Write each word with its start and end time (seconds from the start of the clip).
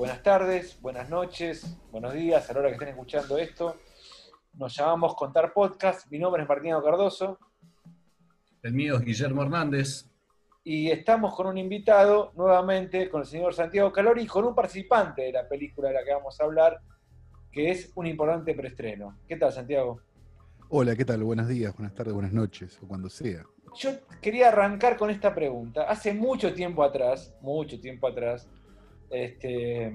buenas 0.00 0.22
tardes, 0.22 0.80
buenas 0.80 1.10
noches, 1.10 1.76
buenos 1.92 2.14
días 2.14 2.48
a 2.48 2.54
la 2.54 2.60
hora 2.60 2.68
que 2.70 2.76
estén 2.76 2.88
escuchando 2.88 3.36
esto. 3.36 3.76
Nos 4.54 4.74
llamamos 4.74 5.14
Contar 5.14 5.52
Podcast. 5.52 6.10
Mi 6.10 6.18
nombre 6.18 6.42
es 6.42 6.48
Martino 6.48 6.82
Cardoso. 6.82 7.38
El 8.62 8.72
mío 8.72 8.96
es 8.96 9.04
Guillermo 9.04 9.42
Hernández. 9.42 10.06
Y 10.64 10.90
estamos 10.90 11.34
con 11.34 11.48
un 11.48 11.58
invitado 11.58 12.32
nuevamente, 12.34 13.10
con 13.10 13.20
el 13.20 13.26
señor 13.26 13.52
Santiago 13.52 13.92
Calori, 13.92 14.22
y 14.22 14.26
con 14.26 14.46
un 14.46 14.54
participante 14.54 15.20
de 15.20 15.32
la 15.32 15.46
película 15.46 15.88
de 15.88 15.94
la 15.96 16.02
que 16.02 16.14
vamos 16.14 16.40
a 16.40 16.44
hablar, 16.44 16.80
que 17.52 17.70
es 17.70 17.92
un 17.94 18.06
importante 18.06 18.54
preestreno. 18.54 19.18
¿Qué 19.28 19.36
tal, 19.36 19.52
Santiago? 19.52 20.00
Hola, 20.70 20.96
¿qué 20.96 21.04
tal? 21.04 21.22
Buenos 21.24 21.46
días, 21.46 21.76
buenas 21.76 21.94
tardes, 21.94 22.14
buenas 22.14 22.32
noches, 22.32 22.78
o 22.82 22.88
cuando 22.88 23.10
sea. 23.10 23.44
Yo 23.76 23.90
quería 24.22 24.48
arrancar 24.48 24.96
con 24.96 25.10
esta 25.10 25.34
pregunta. 25.34 25.82
Hace 25.82 26.14
mucho 26.14 26.54
tiempo 26.54 26.82
atrás, 26.82 27.34
mucho 27.42 27.78
tiempo 27.78 28.08
atrás, 28.08 28.48
este, 29.10 29.92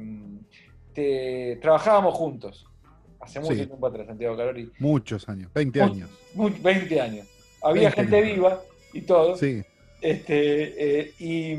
trabajábamos 1.62 2.14
juntos. 2.14 2.66
Hace 3.20 3.40
mucho 3.40 3.56
tiempo 3.56 3.88
atrás, 3.88 4.08
Santiago 4.08 4.38
Calori. 4.38 4.72
Muchos 4.80 5.28
años, 5.28 5.52
20 5.54 5.82
años. 5.82 6.10
20 6.36 7.02
años. 7.02 7.28
Había 7.64 7.92
gente 7.92 8.22
viva 8.22 8.62
y 8.94 9.02
todo. 9.02 9.36
Sí. 9.36 9.64
Este, 10.02 11.00
eh, 11.00 11.14
y 11.18 11.56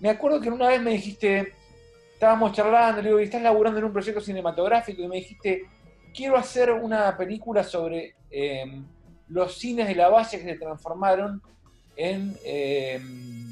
me 0.00 0.10
acuerdo 0.10 0.40
que 0.40 0.50
una 0.50 0.68
vez 0.68 0.82
me 0.82 0.90
dijiste, 0.92 1.52
estábamos 2.14 2.52
charlando, 2.52 3.02
le 3.02 3.08
digo, 3.08 3.20
estás 3.20 3.42
laburando 3.42 3.78
en 3.78 3.84
un 3.84 3.92
proyecto 3.92 4.20
cinematográfico 4.20 5.02
y 5.02 5.08
me 5.08 5.16
dijiste, 5.16 5.66
quiero 6.12 6.36
hacer 6.36 6.72
una 6.72 7.16
película 7.16 7.62
sobre 7.62 8.14
em, 8.30 8.84
los 9.28 9.58
cines 9.58 9.86
de 9.86 9.94
la 9.94 10.08
Valle 10.08 10.38
que 10.38 10.44
se 10.44 10.54
transformaron 10.58 11.40
en 11.96 12.36
em, 12.44 13.51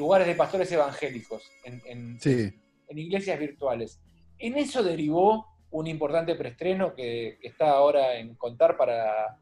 lugares 0.00 0.26
de 0.26 0.34
pastores 0.34 0.72
evangélicos, 0.72 1.42
en, 1.64 1.82
en, 1.86 2.98
iglesias 2.98 3.38
virtuales. 3.38 4.00
En 4.38 4.56
eso 4.56 4.82
derivó 4.82 5.46
un 5.70 5.86
importante 5.86 6.34
preestreno 6.34 6.94
que, 6.94 7.38
está 7.42 7.70
ahora 7.70 8.16
en 8.16 8.34
contar 8.34 8.76
para 8.76 9.38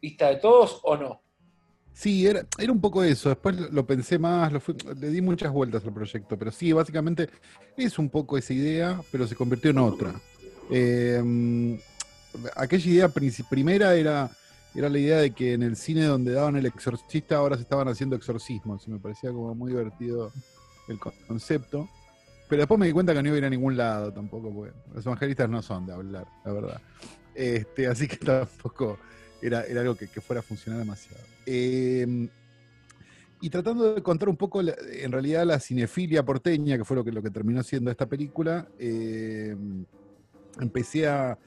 vista 0.00 0.28
de 0.28 0.36
todos 0.36 0.80
o 0.84 0.96
no. 0.96 1.22
Sí, 1.92 2.26
era, 2.26 2.46
era, 2.58 2.72
un 2.72 2.80
poco 2.80 3.02
eso. 3.02 3.30
Después 3.30 3.56
lo 3.56 3.84
pensé 3.84 4.18
más, 4.18 4.52
le 4.52 5.08
di 5.08 5.20
muchas 5.20 5.50
vueltas 5.50 5.84
al 5.84 5.92
proyecto, 5.92 6.38
pero 6.38 6.52
sí, 6.52 6.72
básicamente 6.72 7.28
es 7.76 7.98
un 7.98 8.08
poco 8.08 8.38
esa 8.38 8.52
idea, 8.52 9.00
pero 9.10 9.26
se 9.26 9.34
convirtió 9.34 9.70
en 9.70 9.78
otra. 9.78 10.14
Eh, 10.70 11.78
aquella 12.54 12.90
idea 12.90 13.08
primera 13.48 13.94
era, 13.94 14.30
era 14.74 14.88
la 14.88 14.98
idea 14.98 15.18
de 15.18 15.32
que 15.32 15.52
en 15.52 15.62
el 15.62 15.76
cine 15.76 16.04
donde 16.04 16.32
daban 16.32 16.56
el 16.56 16.66
exorcista 16.66 17.36
ahora 17.36 17.56
se 17.56 17.62
estaban 17.62 17.88
haciendo 17.88 18.16
exorcismos, 18.16 18.86
y 18.86 18.90
me 18.90 18.98
parecía 18.98 19.30
como 19.30 19.54
muy 19.54 19.72
divertido 19.72 20.32
el 20.88 20.98
concepto. 21.26 21.88
Pero 22.48 22.62
después 22.62 22.80
me 22.80 22.86
di 22.86 22.92
cuenta 22.92 23.14
que 23.14 23.22
no 23.22 23.28
iba 23.28 23.36
a 23.36 23.38
ir 23.38 23.44
a 23.44 23.50
ningún 23.50 23.76
lado 23.76 24.12
tampoco, 24.12 24.52
porque 24.52 24.72
los 24.92 25.06
evangelistas 25.06 25.48
no 25.48 25.62
son 25.62 25.86
de 25.86 25.92
hablar, 25.92 26.26
la 26.44 26.52
verdad. 26.52 26.80
Este, 27.34 27.86
así 27.86 28.08
que 28.08 28.16
tampoco 28.24 28.98
era, 29.40 29.64
era 29.64 29.80
algo 29.82 29.94
que, 29.94 30.08
fuera 30.20 30.40
a 30.40 30.42
funcionar 30.42 30.80
demasiado. 30.80 31.22
Em, 31.46 32.28
y 33.40 33.50
tratando 33.50 33.94
de 33.94 34.02
contar 34.02 34.28
un 34.28 34.36
poco, 34.36 34.60
en 34.60 35.12
realidad, 35.12 35.46
la 35.46 35.60
cinefilia 35.60 36.24
porteña, 36.24 36.76
que 36.76 36.84
fue 36.84 36.96
lo 36.96 37.04
que, 37.04 37.12
lo 37.12 37.22
que 37.22 37.30
terminó 37.30 37.62
siendo 37.62 37.90
esta 37.90 38.06
película, 38.06 38.68
em, 38.78 39.84
empecé 40.60 41.08
a, 41.08 41.38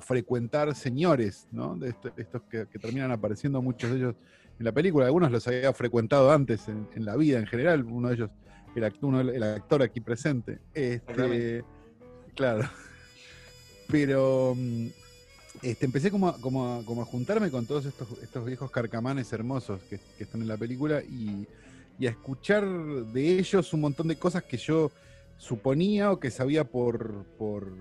frecuentar 0.00 0.74
señores, 0.74 1.46
¿no? 1.52 1.76
De 1.76 1.94
estos, 2.16 2.42
que, 2.50 2.66
terminan 2.66 3.10
apareciendo 3.10 3.62
muchos 3.62 3.90
de 3.90 3.96
ellos 3.96 4.14
en 4.58 4.64
la 4.64 4.72
película. 4.72 5.06
Algunos 5.06 5.30
los 5.30 5.46
había 5.46 5.72
frecuentado 5.72 6.30
antes 6.32 6.68
en, 6.68 7.04
la 7.04 7.16
vida 7.16 7.38
en 7.38 7.46
general, 7.46 7.84
uno 7.84 8.08
de 8.08 8.14
ellos 8.14 8.30
el, 8.74 8.92
uno, 9.02 9.20
el 9.20 9.42
actor 9.42 9.82
aquí 9.82 10.00
presente. 10.00 10.58
Este, 10.74 11.64
claro. 12.34 12.68
Pero 13.88 14.54
mm, 14.56 14.86
este, 15.62 15.86
empecé 15.86 16.10
como 16.10 16.28
a, 16.28 16.40
como, 16.40 16.84
como 16.84 17.02
a 17.02 17.04
juntarme 17.04 17.50
con 17.50 17.66
todos 17.66 17.86
estos, 17.86 18.08
estos 18.22 18.44
viejos 18.44 18.70
carcamanes 18.70 19.32
hermosos 19.32 19.80
que, 19.88 19.98
están 20.18 20.42
en 20.42 20.48
la 20.48 20.56
película 20.56 21.02
y, 21.02 21.46
y, 21.98 22.06
a 22.06 22.10
escuchar 22.10 22.64
de 22.66 23.38
ellos 23.38 23.72
un 23.72 23.80
montón 23.80 24.08
de 24.08 24.16
cosas 24.16 24.44
que 24.44 24.56
yo 24.56 24.90
suponía 25.36 26.12
o 26.12 26.20
que 26.20 26.30
sabía 26.30 26.64
por, 26.64 27.24
por, 27.38 27.72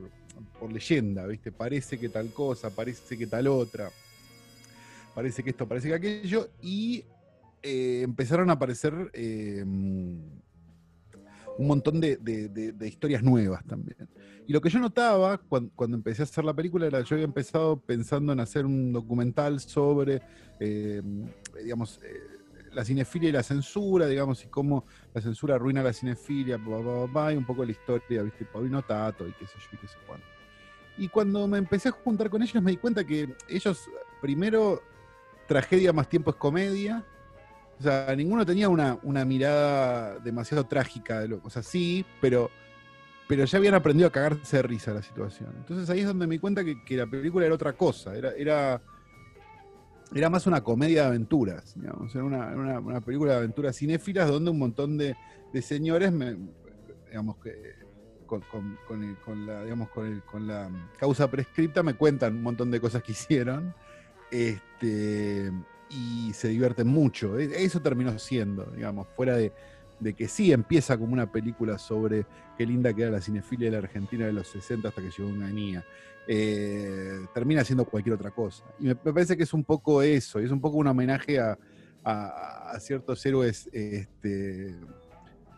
leyenda, 0.72 1.26
¿viste? 1.26 1.52
Parece 1.52 2.00
que 2.00 2.10
tal 2.10 2.32
cosa, 2.32 2.70
parece 2.70 3.18
que 3.18 3.28
tal 3.28 3.48
otra, 3.48 3.90
parece 5.16 5.44
que 5.44 5.52
esto, 5.52 5.68
parece 5.68 5.90
que 5.90 5.94
aquello, 5.96 6.50
y 6.62 7.04
eh, 7.62 8.02
empezaron 8.04 8.50
a 8.50 8.54
aparecer 8.54 8.94
eh, 9.14 9.64
un 9.64 10.42
montón 11.58 12.00
de, 12.00 12.18
historias 12.86 13.24
nuevas 13.24 13.66
también. 13.66 14.10
Y 14.48 14.54
lo 14.54 14.62
que 14.62 14.70
yo 14.70 14.80
notaba 14.80 15.38
cuando, 15.38 15.96
empecé 15.96 16.24
a 16.24 16.26
hacer 16.26 16.44
la 16.44 16.54
película 16.54 16.88
era, 16.88 17.02
yo 17.02 17.16
había 17.16 17.26
empezado 17.26 17.80
pensando 17.80 18.34
en 18.34 18.40
hacer 18.40 18.66
un 18.66 18.92
documental 18.92 19.60
sobre, 19.60 20.22
eh, 20.60 21.02
digamos, 21.62 22.00
la 22.74 22.86
cinefilia 22.86 23.30
y 23.30 23.32
la 23.32 23.44
censura, 23.44 24.08
digamos, 24.08 24.44
y 24.44 24.48
cómo 24.48 24.86
la 25.14 25.22
censura 25.22 25.56
arruina 25.56 25.84
la 25.84 25.94
cinefilia, 25.94 26.58
y 26.58 27.36
un 27.36 27.46
poco 27.46 27.66
la 27.66 27.72
historia, 27.72 28.24
¿viste? 28.24 28.46
Paulino 28.46 28.82
Tato 28.84 29.28
y 29.28 29.34
qué 29.34 29.46
sé 29.46 29.54
yo, 29.58 29.70
y 29.74 29.78
qué 29.78 29.88
sé 29.88 29.98
cuándo. 30.06 30.26
Y 30.98 31.08
cuando 31.08 31.48
me 31.48 31.58
empecé 31.58 31.90
a 31.90 31.92
juntar 31.92 32.30
con 32.30 32.44
ellos 32.44 32.62
me 32.62 32.72
di 32.72 32.78
cuenta 32.78 33.06
que 33.06 33.34
ellos, 33.48 33.90
primero, 34.22 34.82
tragedia 35.48 35.94
más 35.94 36.10
tiempo 36.10 36.32
es 36.32 36.36
comedia. 36.36 37.06
O 37.80 37.82
sea, 37.82 38.14
ninguno 38.16 38.46
tenía 38.46 38.68
una, 38.68 39.00
una 39.04 39.24
mirada 39.24 40.20
demasiado 40.20 40.66
trágica. 40.66 41.22
De 41.22 41.30
lo, 41.30 41.42
o 41.42 41.50
sea, 41.50 41.64
sí, 41.64 42.06
pero, 42.20 42.52
pero 43.30 43.46
ya 43.46 43.58
habían 43.58 43.76
aprendido 43.76 44.10
a 44.10 44.12
cagarse 44.12 44.58
de 44.58 44.64
risa 44.64 44.94
la 44.94 45.02
situación. 45.02 45.54
Entonces 45.58 45.90
ahí 45.90 46.02
es 46.02 46.06
donde 46.06 46.28
me 46.28 46.36
di 46.36 46.40
cuenta 46.40 46.66
que, 46.66 46.84
que 46.84 46.98
la 46.98 47.08
película 47.08 47.46
era 47.46 47.56
otra 47.56 47.74
cosa. 47.74 48.16
Era, 48.18 48.32
era 48.32 48.82
era 50.14 50.30
más 50.30 50.48
una 50.48 50.64
comedia 50.64 51.04
de 51.04 51.08
aventuras, 51.08 51.74
digamos, 51.76 52.14
era 52.16 52.24
una, 52.24 53.02
película 53.02 53.34
de 53.34 53.38
aventuras 53.40 53.76
cinéfilas 53.78 54.30
donde 54.30 54.52
un 54.52 54.60
montón 54.60 54.98
de, 54.98 55.16
señores, 55.62 56.12
digamos, 57.08 57.38
que 57.38 57.76
con, 58.26 59.46
la, 59.46 59.64
digamos, 59.64 59.90
con, 59.90 60.48
la 60.48 60.70
causa 60.98 61.30
prescripta 61.30 61.84
me 61.84 61.96
cuentan 61.96 62.36
un 62.36 62.44
montón 62.44 62.72
de 62.72 62.80
cosas 62.80 63.04
que 63.04 63.12
hicieron 63.12 63.74
este, 64.32 65.52
y 65.90 66.32
se 66.34 66.50
divierten 66.50 66.88
mucho. 66.88 67.38
E, 67.40 67.64
eso 67.64 67.82
terminó 67.82 68.18
siendo, 68.20 68.66
digamos, 68.66 69.08
fuera 69.16 69.36
de, 69.36 69.52
de 70.00 70.14
que 70.14 70.28
sí 70.28 70.52
empieza 70.52 70.98
como 70.98 71.14
una 71.14 71.32
película 71.32 71.78
sobre 71.78 72.26
qué 72.58 72.66
linda 72.66 72.94
que 72.94 73.04
era 73.04 73.12
la 73.12 73.22
cinefilia 73.22 73.68
de 73.68 73.72
la 73.72 73.78
Argentina 73.80 74.26
de 74.26 74.34
los 74.34 74.48
60 74.48 74.90
hasta 74.90 75.02
que 75.02 75.10
llegó 75.10 75.30
una 75.30 75.50
niña. 75.50 75.84
Eh, 76.32 77.26
termina 77.34 77.64
siendo 77.64 77.86
cualquier 77.86 78.14
otra 78.14 78.30
cosa. 78.30 78.64
Y 78.80 78.84
me, 78.84 78.96
parece 78.96 79.36
que 79.36 79.42
es 79.42 79.52
un 79.52 79.64
poco 79.64 80.04
eso, 80.04 80.40
y 80.40 80.46
es 80.46 80.52
un 80.52 80.62
poco 80.62 80.78
un 80.78 80.86
homenaje 80.86 81.40
a, 81.40 81.58
ciertos 82.80 83.26
héroes 83.26 83.68
este, 83.74 84.76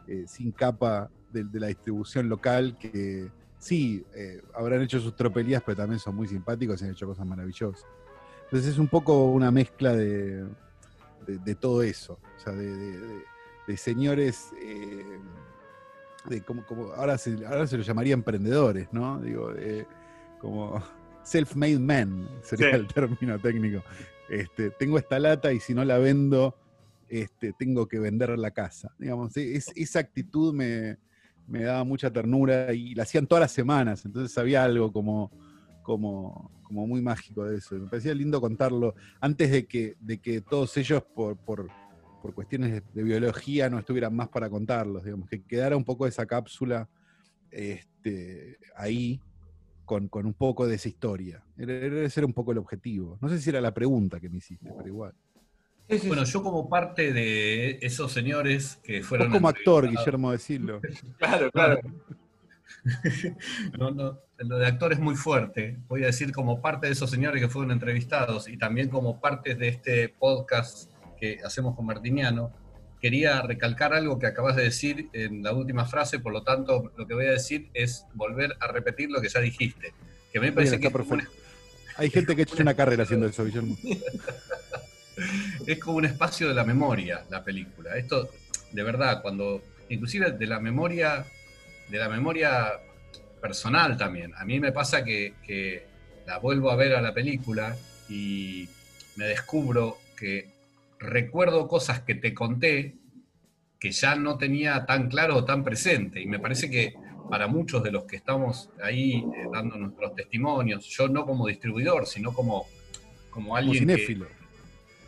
eh, 0.07 0.23
sin 0.27 0.51
capa 0.51 1.09
de, 1.31 1.45
la 1.59 1.67
distribución 1.67 2.29
local 2.29 2.77
que 2.79 3.29
sí, 3.59 4.05
eh, 4.15 4.41
habrán 4.53 4.81
hecho 4.81 5.01
sus 5.01 5.13
tropelías, 5.13 5.61
pero 5.65 5.75
también 5.75 5.99
son 5.99 6.15
muy 6.15 6.27
simpáticos 6.27 6.81
y 6.81 6.85
han 6.85 6.91
hecho 6.91 7.05
cosas 7.05 7.25
maravillosas. 7.25 7.85
Entonces 8.45 8.71
es 8.71 8.77
un 8.77 8.87
poco 8.87 9.25
una 9.25 9.51
mezcla 9.51 9.93
de, 9.93 10.45
todo 11.59 11.83
eso, 11.83 12.17
o 12.37 12.39
sea, 12.39 12.53
de 12.53 13.77
señores, 13.77 14.51
de 16.29 16.41
como, 16.41 16.63
ahora, 16.95 17.17
se, 17.17 17.45
ahora 17.45 17.67
se 17.67 17.77
lo 17.77 17.83
llamaría 17.83 18.13
emprendedores, 18.13 18.87
¿no? 18.93 19.19
Digo, 19.19 19.51
como 20.41 20.81
self-made 21.23 21.79
men 21.79 22.27
sería 22.41 22.71
el 22.71 22.87
término 22.87 23.39
técnico. 23.39 23.83
Este, 24.29 24.71
tengo 24.71 24.97
esta 24.97 25.19
lata 25.19 25.53
y 25.53 25.59
si 25.59 25.73
no 25.73 25.85
la 25.85 25.97
vendo, 25.97 26.57
este, 27.07 27.53
tengo 27.53 27.87
que 27.87 27.99
vender 27.99 28.37
la 28.37 28.51
casa. 28.51 28.93
Digamos, 28.97 29.35
esa 29.35 29.99
actitud 29.99 30.53
me, 30.53 30.97
daba 31.47 31.83
mucha 31.83 32.11
ternura 32.11 32.73
y 32.73 32.95
la 32.95 33.03
hacían 33.03 33.27
todas 33.27 33.41
las 33.41 33.51
semanas, 33.51 34.05
entonces 34.05 34.35
había 34.37 34.63
algo 34.63 34.91
como, 34.91 35.31
como, 35.83 36.51
como 36.63 36.87
muy 36.87 37.01
mágico 37.01 37.45
de 37.45 37.57
eso. 37.57 37.75
Me 37.75 37.87
parecía 37.87 38.13
lindo 38.13 38.41
contarlo 38.41 38.95
antes 39.19 39.51
de 39.51 39.65
que, 39.65 39.95
de 39.99 40.17
que 40.17 40.41
todos 40.41 40.75
ellos, 40.77 41.03
por, 41.13 41.37
por 41.37 41.69
por 42.21 42.33
cuestiones 42.33 42.83
de, 42.93 43.03
biología 43.03 43.69
no 43.69 43.79
estuvieran 43.79 44.15
más 44.15 44.29
para 44.29 44.49
contarlos, 44.49 45.03
digamos, 45.03 45.27
que 45.27 45.41
quedara 45.41 45.75
un 45.75 45.83
poco 45.83 46.05
esa 46.05 46.25
cápsula 46.25 46.87
este, 47.49 48.59
ahí 48.75 49.19
con, 50.09 50.25
un 50.25 50.33
poco 50.33 50.67
de 50.67 50.75
esa 50.75 50.87
historia. 50.87 51.43
Debe 51.55 52.09
ser 52.09 52.23
un 52.23 52.33
poco 52.33 52.53
el 52.53 52.59
objetivo. 52.59 53.17
No 53.19 53.27
sé 53.27 53.39
si 53.39 53.49
era 53.49 53.59
la 53.59 53.73
pregunta 53.73 54.19
que 54.19 54.29
me 54.29 54.37
hiciste, 54.37 54.71
pero 54.75 54.87
igual. 54.87 55.13
Bueno, 56.07 56.23
yo 56.23 56.41
como 56.41 56.69
parte 56.69 57.11
de 57.11 57.77
esos 57.81 58.13
señores 58.13 58.79
que 58.81 59.03
fueron... 59.03 59.29
como 59.29 59.49
actor, 59.49 59.89
Guillermo, 59.89 60.31
decirlo. 60.31 60.79
claro, 61.17 61.51
claro. 61.51 61.81
No, 63.77 63.91
no, 63.91 64.19
lo 64.37 64.57
de 64.57 64.65
actor 64.65 64.93
es 64.93 64.99
muy 64.99 65.15
fuerte. 65.15 65.77
Voy 65.89 66.03
a 66.03 66.07
decir 66.07 66.31
como 66.31 66.61
parte 66.61 66.87
de 66.87 66.93
esos 66.93 67.09
señores 67.11 67.41
que 67.41 67.49
fueron 67.49 67.71
entrevistados 67.71 68.47
y 68.47 68.57
también 68.57 68.87
como 68.87 69.19
parte 69.19 69.55
de 69.55 69.67
este 69.67 70.07
podcast 70.07 70.89
que 71.19 71.39
hacemos 71.43 71.75
con 71.75 71.85
Martiniano, 71.85 72.53
quería 73.01 73.41
recalcar 73.41 73.93
algo 73.93 74.19
que 74.19 74.27
acabas 74.27 74.55
de 74.55 74.63
decir 74.63 75.09
en 75.13 75.41
la 75.41 75.53
última 75.53 75.85
frase, 75.85 76.19
por 76.19 76.31
lo 76.31 76.43
tanto, 76.43 76.91
lo 76.95 77.07
que 77.07 77.15
voy 77.15 77.25
a 77.25 77.31
decir 77.31 77.69
es 77.73 78.05
volver 78.13 78.55
a 78.59 78.67
repetir 78.67 79.09
lo 79.09 79.19
que 79.19 79.29
ya 79.29 79.39
dijiste. 79.39 79.93
Que 80.31 80.39
me 80.39 80.51
parece 80.51 80.79
que 80.79 80.91
Hay 81.97 82.09
gente 82.09 82.35
que 82.35 82.41
ha 82.41 82.43
hecho 82.43 82.61
una 82.61 82.75
carrera 82.75 83.03
haciendo 83.03 83.25
eso, 83.25 83.43
Guillermo. 83.43 83.75
es 85.67 85.79
como 85.79 85.97
un 85.97 86.05
espacio 86.05 86.47
de 86.47 86.53
la 86.53 86.63
memoria, 86.63 87.25
la 87.29 87.43
película. 87.43 87.97
Esto, 87.97 88.29
de 88.71 88.83
verdad, 88.83 89.21
cuando, 89.21 89.61
inclusive 89.89 90.31
de 90.31 90.47
la 90.47 90.59
memoria, 90.59 91.25
de 91.89 91.97
la 91.97 92.07
memoria 92.07 92.71
personal 93.41 93.97
también. 93.97 94.33
A 94.37 94.45
mí 94.45 94.59
me 94.59 94.71
pasa 94.71 95.03
que, 95.03 95.33
que 95.45 95.85
la 96.27 96.37
vuelvo 96.37 96.69
a 96.69 96.75
ver 96.75 96.95
a 96.95 97.01
la 97.01 97.13
película 97.13 97.75
y 98.07 98.69
me 99.15 99.25
descubro 99.25 99.97
que 100.15 100.60
recuerdo 101.01 101.67
cosas 101.67 102.01
que 102.01 102.15
te 102.15 102.33
conté 102.33 102.95
que 103.79 103.91
ya 103.91 104.15
no 104.15 104.37
tenía 104.37 104.85
tan 104.85 105.09
claro 105.09 105.37
o 105.37 105.43
tan 105.43 105.63
presente. 105.63 106.21
Y 106.21 106.27
me 106.27 106.39
parece 106.39 106.69
que 106.69 106.93
para 107.29 107.47
muchos 107.47 107.81
de 107.81 107.91
los 107.91 108.03
que 108.03 108.17
estamos 108.17 108.69
ahí 108.81 109.13
eh, 109.15 109.47
dando 109.51 109.75
nuestros 109.77 110.13
testimonios, 110.15 110.85
yo 110.85 111.07
no 111.07 111.25
como 111.25 111.47
distribuidor, 111.47 112.05
sino 112.05 112.33
como, 112.33 112.67
como 113.31 113.55
alguien 113.55 113.87
que 113.87 114.19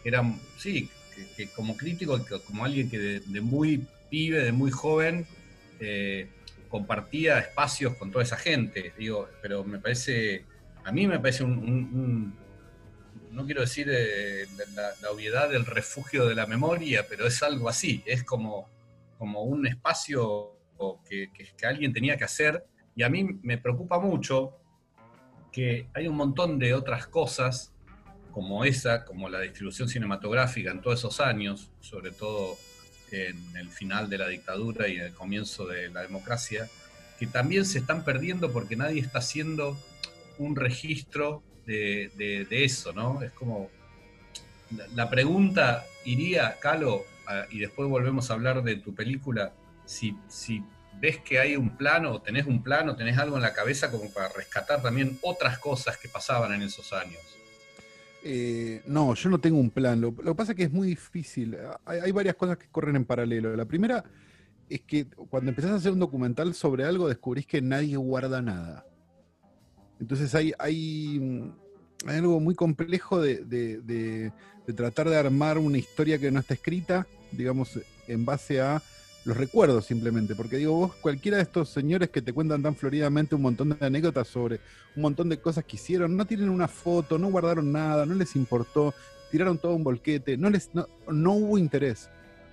era, 0.04 0.24
sí, 0.57 0.90
que, 1.38 1.48
como 1.48 1.78
crítico, 1.78 2.19
como 2.48 2.66
alguien 2.66 2.89
que 2.89 2.98
de, 2.98 3.42
muy 3.42 3.86
pibe, 4.10 4.44
de 4.44 4.51
muy 4.51 4.72
joven, 4.72 5.28
eh, 5.80 6.28
compartía 6.68 7.38
espacios 7.39 7.96
con 7.96 8.12
toda 8.12 8.24
esa 8.24 8.38
gente. 8.38 8.94
Digo, 8.98 9.30
pero 9.42 9.63
me 9.63 9.78
parece, 9.78 10.46
a 10.84 10.92
mí 10.92 11.06
me 11.06 11.19
parece 11.19 11.44
un 11.44 12.34
no 13.33 13.45
quiero 13.45 13.62
decir 13.62 13.88
eh, 13.89 14.47
la, 14.75 15.09
obviedad 15.12 15.50
del 15.50 15.65
refugio 15.65 16.25
de 16.25 16.35
la 16.35 16.45
memoria, 16.45 17.06
pero 17.09 17.25
es 17.27 17.41
algo 17.44 17.68
así, 17.68 18.03
es 18.06 18.24
como, 18.24 18.69
como 19.18 19.44
un 19.44 19.68
espacio 19.68 20.53
que, 21.09 21.30
alguien 21.65 21.94
tenía 21.94 22.18
que 22.18 22.24
hacer. 22.24 22.65
Y 22.95 23.03
a 23.03 23.09
mí 23.09 23.39
me 23.41 23.57
preocupa 23.57 24.00
mucho 24.00 24.57
que 25.51 25.88
hay 25.94 26.07
un 26.07 26.15
montón 26.15 26.59
de 26.59 26.74
otras 26.74 27.07
cosas 27.07 27.74
como 28.31 28.65
esa, 28.65 29.06
como 29.06 29.30
la 29.30 29.39
distribución 29.41 29.88
cinematográfica 29.88 30.71
en 30.71 30.81
todos 30.81 31.00
esos 31.00 31.19
años, 31.19 31.71
sobre 31.79 32.12
todo 32.12 32.57
en 33.12 33.56
el 33.56 33.69
final 33.69 34.09
de 34.09 34.18
la 34.18 34.27
dictadura 34.27 34.88
y 34.88 34.95
en 34.95 35.03
el 35.03 35.13
comienzo 35.13 35.68
de 35.68 35.89
la 35.89 36.01
democracia, 36.01 36.68
que 37.19 37.27
también 37.27 37.65
se 37.65 37.79
están 37.79 38.03
perdiendo 38.03 38.51
porque 38.51 38.75
nadie 38.75 39.01
está 39.01 39.19
haciendo 39.19 39.77
un 40.39 40.56
registro 40.56 41.44
de, 41.65 42.45
eso, 42.50 42.94
¿no? 42.94 43.21
Es 43.21 43.31
como, 43.31 43.69
la 44.95 45.10
pregunta 45.10 45.86
iría, 46.06 46.57
Calo, 46.60 47.06
y 47.50 47.60
después 47.60 47.89
volvemos 47.89 48.30
a 48.30 48.33
hablar 48.33 48.63
de 48.63 48.75
tu 48.75 48.94
película, 48.94 49.54
si, 49.86 50.15
si 50.27 50.63
ves 51.00 51.19
que 51.19 51.39
hay 51.39 51.56
un 51.56 51.75
plano, 51.75 52.21
tenés 52.21 52.45
un 52.45 52.63
plano, 52.63 52.95
tenés 52.95 53.18
algo 53.18 53.36
en 53.36 53.42
la 53.42 53.54
cabeza 53.54 53.92
como 53.92 54.10
para 54.12 54.30
rescatar 54.30 54.81
también 54.81 55.19
otras 55.21 55.60
cosas 55.60 55.98
que 55.98 56.07
pasaban 56.07 56.54
en 56.54 56.62
esos 56.62 56.94
años. 56.94 57.19
Eh, 58.24 58.81
no, 58.86 59.13
yo 59.15 59.30
no 59.30 59.39
tengo 59.39 59.57
un 59.57 59.69
plan. 59.69 60.00
Lo, 60.00 60.15
que 60.15 60.36
pasa 60.36 60.54
es 60.54 60.57
que 60.57 60.63
es 60.63 60.71
muy 60.71 60.88
difícil. 60.88 61.57
Hay, 61.86 62.00
hay, 62.00 62.12
varias 62.12 62.36
cosas 62.36 62.57
que 62.57 62.68
corren 62.69 62.95
en 62.95 63.04
paralelo. 63.04 63.54
La 63.56 63.65
primera 63.65 64.06
es 64.69 64.81
que 64.81 65.06
cuando 65.06 65.50
empezás 65.50 65.71
a 65.71 65.75
hacer 65.75 65.92
un 65.92 66.00
documental 66.00 66.54
sobre 66.54 66.86
algo, 66.86 67.10
descubrís 67.10 67.45
que 67.45 67.62
nadie 67.62 67.98
guarda 67.98 68.42
nada. 68.42 68.86
Entonces 70.03 70.35
hay, 70.35 70.51
hay, 70.59 71.50
algo 72.05 72.41
muy 72.41 72.55
complejo 72.55 73.21
de, 73.21 74.33
tratar 74.75 75.09
de 75.09 75.15
armar 75.15 75.57
una 75.57 75.77
historia 75.77 76.19
que 76.19 76.29
no 76.29 76.41
está 76.41 76.55
escrita, 76.55 77.07
digamos, 77.31 77.79
en 78.09 78.25
base 78.25 78.59
a 78.59 78.83
los 79.23 79.38
recuerdos 79.38 79.85
simplemente. 79.85 80.35
Porque 80.35 80.57
digo, 80.57 80.73
vos, 80.73 80.95
cualquiera 80.95 81.38
de 81.38 81.44
estos 81.44 81.69
señores 81.69 82.09
que 82.09 82.21
te 82.21 82.33
cuentan 82.33 82.61
tan 82.61 82.75
floridamente 82.75 83.35
un 83.35 83.44
montón 83.44 83.69
de 83.69 83.85
anécdotas 83.85 84.27
sobre 84.27 84.59
un 84.97 85.03
montón 85.03 85.29
de 85.29 85.39
cosas 85.39 85.63
que 85.63 85.77
hicieron, 85.77 86.17
no 86.17 86.25
tienen 86.25 86.50
una 86.50 86.67
foto, 86.67 87.17
no 87.17 87.31
guardaron 87.31 87.71
nada, 87.71 88.05
no 88.05 88.13
les 88.13 88.35
importó, 88.35 88.94
tiraron 89.31 89.57
todo 89.57 89.73
un 89.73 89.85
volquete, 89.85 90.35
no, 90.35 90.50
les, 90.50 90.69
no 91.07 91.31
hubo 91.31 91.57
interés. 91.57 92.09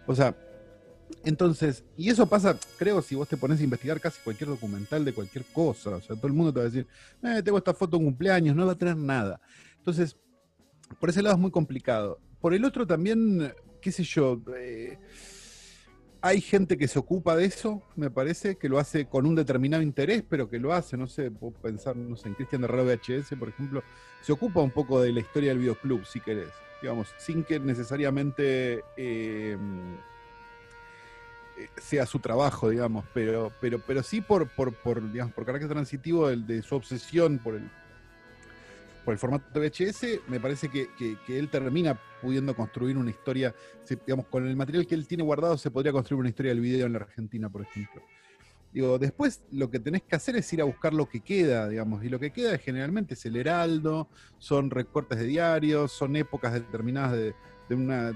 O 0.07 0.15
sea, 0.15 0.37
entonces, 1.25 1.85
y 1.97 2.09
eso 2.09 2.27
pasa, 2.27 2.59
creo, 2.79 3.03
si 3.03 3.15
vos 3.15 3.29
te 3.29 3.37
pones 3.37 3.61
a 3.61 3.65
investigar 3.65 4.01
casi 4.01 4.21
cualquier 4.23 4.51
documental 4.51 5.05
de 5.05 5.13
cualquier 5.13 5.45
cosa. 5.47 5.91
O 5.91 6.01
sea, 6.01 6.17
todo 6.17 6.27
el 6.27 6.33
mundo 6.33 6.53
te 6.53 6.61
va 6.61 6.67
a 6.67 6.69
decir, 6.69 6.87
eh, 7.23 7.43
tengo 7.43 7.59
esta 7.59 7.75
foto 7.75 7.97
en 7.97 8.05
cumpleaños, 8.05 8.57
no 8.57 8.67
va 8.67 8.73
a 8.73 8.79
tener 8.79 8.97
nada. 8.97 9.41
Entonces, 9.79 10.17
por 10.99 11.11
ese 11.11 11.23
lado 11.23 11.37
es 11.37 11.41
muy 11.41 11.51
complicado. 11.51 12.19
Por 12.41 12.55
el 12.55 12.65
otro 12.65 12.87
también, 12.87 13.53
qué 13.81 13.93
sé 13.93 14.03
yo, 14.03 14.41
eh, 14.57 14.99
hay 16.23 16.41
gente 16.41 16.77
que 16.77 16.89
se 16.89 16.99
ocupa 16.99 17.37
de 17.37 17.45
eso, 17.45 17.83
me 17.97 18.11
parece, 18.11 18.57
que 18.57 18.69
lo 18.69 18.79
hace 18.79 19.07
con 19.07 19.27
un 19.27 19.35
determinado 19.35 19.83
interés, 19.83 20.25
pero 20.29 20.49
que 20.49 20.59
lo 20.59 20.73
hace, 20.73 20.97
no 20.97 21.07
sé, 21.07 21.31
puedo 21.31 21.53
pensar, 21.55 21.97
no 21.97 22.17
sé, 22.17 22.29
en 22.29 22.35
Cristian 22.35 22.63
de 22.63 22.69
VHS, 22.69 23.39
por 23.39 23.49
ejemplo, 23.49 23.83
se 24.23 24.33
ocupa 24.33 24.61
un 24.61 24.71
poco 24.71 25.01
de 25.01 25.13
la 25.13 25.21
historia 25.21 25.51
del 25.51 25.59
videoclub, 25.59 26.05
si 26.05 26.21
querés, 26.21 26.51
digamos, 26.81 27.09
sin 27.19 27.45
que 27.45 27.61
necesariamente... 27.61 28.83
Eh, 28.97 29.57
sea 31.81 32.07
su 32.07 32.19
trabajo, 32.19 32.71
digamos, 32.71 33.05
pero, 33.13 33.53
pero, 33.61 33.79
pero 33.87 34.03
sí 34.03 34.21
por, 34.21 34.49
por, 34.49 34.75
por, 34.75 35.13
digamos, 35.13 35.35
por 35.35 35.45
carácter 35.45 35.71
transitivo 35.71 36.29
de, 36.29 36.63
su 36.63 36.75
obsesión 36.75 37.39
por 37.39 37.55
el, 37.55 37.71
por 39.05 39.13
el 39.13 39.19
formato 39.19 39.61
VHS, 39.61 40.29
me 40.29 40.41
parece 40.41 40.69
que, 40.69 40.89
él 41.29 41.49
termina 41.49 41.99
pudiendo 42.21 42.55
construir 42.55 42.97
una 42.97 43.11
historia, 43.11 43.55
digamos, 44.07 44.27
con 44.27 44.47
el 44.47 44.57
material 44.57 44.87
que 44.87 44.95
él 44.95 45.07
tiene 45.07 45.23
guardado 45.23 45.57
se 45.57 45.71
podría 45.71 45.93
construir 45.93 46.21
una 46.21 46.29
historia 46.29 46.51
del 46.51 46.61
video 46.61 46.87
en 46.87 46.93
la 46.93 47.01
Argentina, 47.01 47.49
por 47.49 47.63
ejemplo. 47.63 48.03
Digo, 48.73 48.99
después 49.01 49.43
lo 49.51 49.69
que 49.69 49.81
tenés 49.81 50.03
que 50.03 50.15
hacer 50.15 50.37
es 50.37 50.53
ir 50.53 50.61
a 50.61 50.65
buscar 50.65 50.95
lo 50.95 51.09
que 51.09 51.21
queda, 51.21 51.69
digamos, 51.69 52.05
y 52.05 52.09
lo 52.09 52.21
que 52.21 52.31
queda 52.31 52.57
generalmente 52.57 53.15
es 53.15 53.27
el 53.27 53.37
heraldo, 53.37 54.09
son 54.39 54.71
recortes 54.71 55.19
de 55.19 55.25
diarios, 55.25 55.91
son 55.91 56.15
épocas 56.15 56.53
determinadas 56.53 57.13
de, 57.13 57.35
de 57.71 57.77
una 57.77 58.13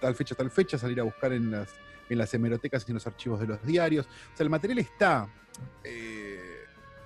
tal 0.00 0.14
fecha 0.14 0.34
a 0.34 0.36
tal 0.36 0.50
fecha, 0.50 0.76
salir 0.76 1.00
a 1.00 1.04
buscar 1.04 1.32
en 1.32 1.50
las 1.50 1.70
en 2.08 2.18
las 2.18 2.32
hemerotecas 2.34 2.84
y 2.86 2.90
en 2.90 2.94
los 2.94 3.06
archivos 3.06 3.40
de 3.40 3.46
los 3.46 3.64
diarios. 3.64 4.06
O 4.06 4.36
sea, 4.36 4.44
el 4.44 4.50
material 4.50 4.78
está 4.78 5.28
eh, 5.82 6.64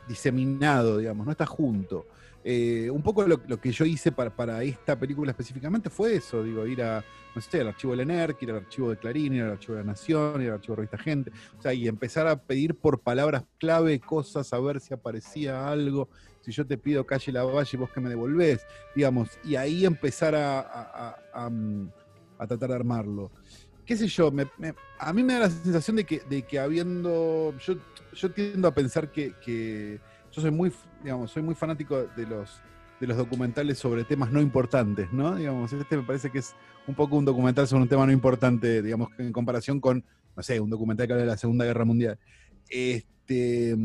diseminado, 0.09 0.99
digamos, 0.99 1.25
no 1.27 1.33
está 1.33 1.47
junto. 1.47 2.07
Eh, 2.43 2.89
un 2.91 3.03
poco 3.03 3.27
lo, 3.27 3.61
que 3.61 3.71
yo 3.71 3.85
hice 3.85 4.13
para, 4.13 4.63
esta 4.63 4.99
película 4.99 5.31
específicamente 5.31 5.91
fue 5.91 6.15
eso, 6.15 6.43
digo, 6.43 6.67
ir 6.67 6.83
a, 6.83 7.05
no 7.35 7.41
sé, 7.43 7.61
al 7.61 7.69
archivo 7.69 7.93
del 7.93 8.01
ENERC, 8.01 8.43
ir 8.43 8.51
al 8.51 8.57
archivo 8.57 8.89
de 8.89 8.97
Clarín, 8.97 9.35
ir 9.35 9.43
al 9.43 9.53
archivo 9.53 9.75
de 9.75 9.81
la 9.83 9.89
Nación, 9.89 10.41
ir 10.41 10.49
al 10.49 10.55
archivo 10.55 10.75
de 10.75 10.77
Revista 10.77 10.99
Gente, 10.99 11.31
o 11.59 11.61
sea, 11.61 11.75
y 11.75 11.87
empezar 11.87 12.27
a 12.27 12.41
pedir 12.41 12.75
por 12.75 13.01
palabras 13.01 13.45
clave 13.59 14.01
cosas, 14.01 14.55
a 14.55 14.59
ver 14.59 14.81
si 14.81 14.95
aparecía 14.95 15.69
algo, 15.71 16.09
si 16.41 16.53
yo 16.53 16.67
te 16.67 16.79
pido 16.79 17.07
calle 17.07 17.33
La 17.33 17.45
Valle, 17.45 17.79
vos 17.79 17.91
que 17.91 18.01
me 18.01 18.09
devolvés, 18.09 18.67
digamos, 18.95 19.31
y 19.45 19.57
ahí 19.57 19.85
empezar 19.85 20.35
a, 20.35 21.17
a 21.33 22.47
tratar 22.47 22.71
de 22.71 22.75
armarlo 22.75 23.31
qué 23.91 23.97
sé 23.97 24.07
yo, 24.07 24.33
a 25.01 25.13
mí 25.13 25.25
me 25.25 25.33
da 25.33 25.41
la 25.41 25.51
sensación 25.51 25.97
de 25.97 26.05
que, 26.05 26.21
de 26.31 26.43
que 26.43 26.61
habiendo, 26.61 27.53
yo, 27.59 27.75
yo 28.15 28.31
tiendo 28.31 28.69
a 28.69 28.73
pensar 28.73 29.11
que, 29.11 29.99
yo 30.31 30.41
soy 30.41 30.53
muy, 30.53 30.73
digamos, 31.03 31.33
soy 31.33 31.43
muy 31.43 31.57
fanático 31.57 32.07
de 32.17 32.25
los, 32.25 32.63
de 33.01 33.09
los 33.09 33.17
documentales 33.17 33.81
sobre 33.81 34.05
temas 34.05 34.31
no 34.31 34.41
importantes, 34.41 35.13
¿no? 35.13 35.35
Digamos, 35.35 35.73
este 35.73 35.97
me 35.97 36.05
parece 36.05 36.31
que 36.31 36.39
es 36.39 36.55
un 36.87 36.95
poco 36.95 37.17
un 37.17 37.25
documental 37.25 37.67
sobre 37.67 37.83
un 37.83 37.89
tema 37.89 38.07
no 38.07 38.13
importante, 38.13 38.81
digamos, 38.81 39.09
en 39.19 39.33
comparación 39.33 39.81
con, 39.81 40.05
no 40.37 40.43
sé, 40.45 40.61
un 40.61 40.71
documental 40.71 41.09
que 41.09 41.13
habla 41.15 41.25
de 41.25 41.31
la 41.33 41.37
Segunda 41.37 41.65
Guerra 41.65 41.85
Mundial. 41.85 42.17
Este, 42.69 43.77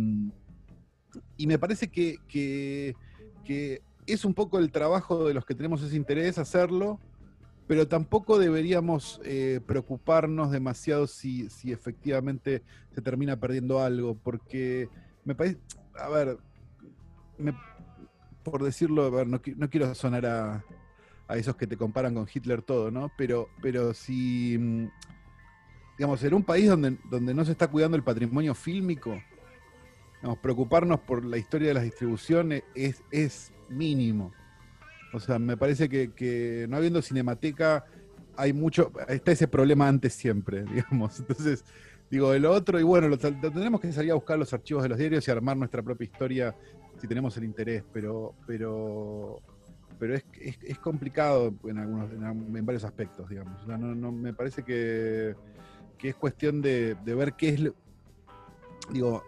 y 1.37 1.47
me 1.47 1.59
parece 1.59 1.87
que, 1.89 2.17
que, 2.27 2.95
es 4.07 4.23
un 4.23 4.33
poco 4.33 4.59
el 4.59 4.71
trabajo 4.71 5.27
de 5.27 5.33
los 5.33 5.45
que 5.45 5.55
tenemos 5.55 5.81
ese 5.81 5.95
interés 5.95 6.37
hacerlo, 6.37 6.99
pero 7.67 7.87
tampoco 7.87 8.37
deberíamos 8.37 9.19
eh, 9.23 9.59
preocuparnos 9.65 10.51
demasiado 10.51 11.07
si, 11.07 11.49
si, 11.49 11.71
efectivamente 11.71 12.61
se 12.93 13.01
termina 13.01 13.39
perdiendo 13.39 13.81
algo, 13.81 14.15
porque 14.15 14.89
me 15.23 15.33
parece, 15.33 15.57
a 15.95 16.09
ver, 16.09 16.37
por 18.43 18.63
decirlo, 18.63 19.03
a 19.05 19.09
ver, 19.09 19.27
no, 19.27 19.41
quiero 19.41 19.93
sonar 19.95 20.25
a, 20.25 20.63
esos 21.29 21.55
que 21.55 21.65
te 21.65 21.75
comparan 21.75 22.13
con 22.13 22.27
Hitler 22.31 22.61
todo, 22.61 22.91
¿no? 22.91 23.11
Pero, 23.17 23.49
pero 23.59 23.95
si, 23.95 24.55
mm, 24.59 24.87
digamos, 25.97 26.23
en 26.23 26.35
un 26.35 26.43
país 26.43 26.69
donde, 26.69 26.99
donde 27.09 27.33
no 27.33 27.43
se 27.43 27.53
está 27.53 27.67
cuidando 27.67 27.97
el 27.97 28.03
patrimonio 28.03 28.53
fílmico, 28.53 29.19
preocuparnos 30.41 30.99
por 30.99 31.25
la 31.25 31.37
historia 31.37 31.69
de 31.69 31.73
las 31.73 31.83
distribuciones 31.83 32.63
es, 32.73 33.03
es 33.11 33.53
mínimo. 33.69 34.31
O 35.13 35.19
sea, 35.19 35.39
me 35.39 35.55
parece 35.55 35.89
que, 35.89 36.65
no 36.69 36.77
habiendo 36.77 37.01
cinemateca, 37.01 37.85
hay 38.35 38.53
mucho, 38.53 38.91
está 39.07 39.31
ese 39.31 39.47
problema 39.47 39.87
antes 39.87 40.13
siempre, 40.13 40.63
digamos. 40.73 41.19
Entonces, 41.19 41.63
digo, 42.09 42.33
el 42.33 42.45
otro, 42.45 42.79
y 42.79 42.83
bueno, 42.83 43.07
lo, 43.07 43.17
tendremos 43.17 43.79
que 43.79 43.91
salir 43.91 44.11
a 44.11 44.15
buscar 44.15 44.37
los 44.37 44.53
archivos 44.53 44.83
de 44.83 44.89
los 44.89 44.97
diarios 44.97 45.27
y 45.27 45.31
armar 45.31 45.57
nuestra 45.57 45.81
propia 45.81 46.05
historia 46.05 46.55
si 46.99 47.07
tenemos 47.07 47.35
el 47.37 47.43
interés, 47.43 47.83
pero, 47.91 48.33
pero, 48.47 49.41
pero 49.99 50.15
es, 50.15 50.23
es, 50.39 50.79
complicado 50.79 51.53
en 51.65 51.77
algunos, 51.77 52.11
en, 52.11 52.65
varios 52.65 52.85
aspectos, 52.85 53.29
digamos. 53.29 53.67
no, 53.67 54.11
me 54.11 54.33
parece 54.33 54.63
que 54.63 55.35
que 55.97 56.09
es 56.09 56.15
cuestión 56.15 56.61
de, 56.61 56.95
de 56.95 57.15
ver 57.15 57.33
qué 57.33 57.49
es, 57.49 57.61
digo, 58.91 59.23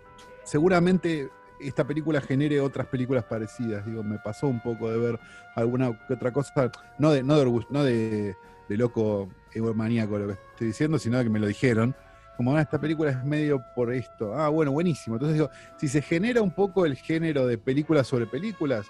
seguramente 0.48 1.30
esta 1.60 1.86
película 1.86 2.22
genere 2.22 2.60
otras 2.62 2.88
películas 2.88 3.24
parecidas, 3.26 3.86
digo, 3.86 4.04
me 4.04 4.18
pasó 4.20 4.48
un 4.48 4.62
poco 4.62 4.90
de 4.92 4.98
ver 4.98 5.20
alguna 5.56 5.98
que 6.08 6.14
otra 6.14 6.32
cosa, 6.32 6.72
no 7.00 7.12
de, 7.12 7.24
no 7.24 7.38
de, 7.38 7.66
no 7.70 7.84
de 7.84 8.36
loco 8.78 9.30
egomaníaco 9.54 10.18
lo 10.20 10.28
que 10.28 10.34
estoy 10.34 10.68
diciendo, 10.68 11.00
sino 11.00 11.18
de 11.18 11.24
que 11.24 11.30
me 11.30 11.40
lo 11.40 11.48
dijeron, 11.48 11.96
como 12.36 12.56
ah, 12.56 12.62
esta 12.62 12.80
película 12.80 13.10
es 13.12 13.24
medio 13.26 13.62
por 13.76 13.92
esto, 13.92 14.36
ah, 14.36 14.50
bueno, 14.50 14.72
buenísimo, 14.72 15.16
entonces 15.16 15.34
digo, 15.36 15.50
si 15.80 15.88
se 15.88 16.02
genera 16.02 16.42
un 16.42 16.52
poco 16.52 16.86
el 16.86 16.96
género 16.96 17.48
de 17.48 17.58
películas 17.58 18.06
sobre 18.08 18.28
películas, 18.28 18.86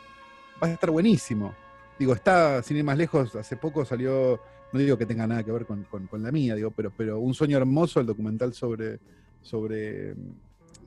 va 0.62 0.68
a 0.68 0.72
estar 0.72 0.90
buenísimo. 0.92 1.54
Digo, 1.98 2.14
está, 2.14 2.62
sin 2.62 2.78
ir 2.78 2.84
más 2.84 2.98
lejos, 2.98 3.36
hace 3.36 3.56
poco 3.58 3.84
salió, 3.86 4.40
no 4.74 4.80
digo 4.80 4.98
que 4.98 5.06
tenga 5.06 5.26
nada 5.26 5.44
que 5.44 5.52
ver 5.52 5.66
con, 5.66 5.84
con- 5.86 6.06
con 6.08 6.22
la 6.22 6.32
mía, 6.32 6.54
digo, 6.56 6.70
pero, 6.72 6.92
pero 6.96 7.20
Un 7.20 7.34
sueño 7.34 7.58
hermoso, 7.58 8.00
el 8.02 8.06
documental 8.06 8.54
sobre, 8.54 9.00
sobre, 9.42 10.14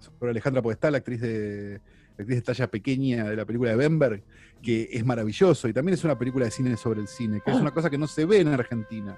sobre 0.01 0.31
Alejandra 0.31 0.63
Podestá, 0.63 0.91
la 0.91 0.99
actriz 0.99 1.21
de 1.21 1.81
la 2.17 2.23
actriz 2.23 2.37
de 2.39 2.43
talla 2.43 2.71
pequeña 2.71 3.31
de 3.31 3.37
la 3.37 3.45
película 3.45 3.71
de 3.71 3.77
Bemberg, 3.77 4.23
que 4.63 4.89
es 4.93 5.05
maravilloso, 5.05 5.69
y 5.69 5.73
también 5.73 5.95
es 5.95 6.05
una 6.05 6.19
película 6.19 6.45
de 6.45 6.51
cine 6.51 6.77
sobre 6.77 7.01
el 7.01 7.09
cine, 7.09 7.41
que 7.45 7.51
es 7.51 7.57
una 7.57 7.71
cosa 7.71 7.89
que 7.89 7.97
no 7.99 8.07
se 8.07 8.25
ve 8.25 8.41
en 8.41 8.49
Argentina. 8.49 9.17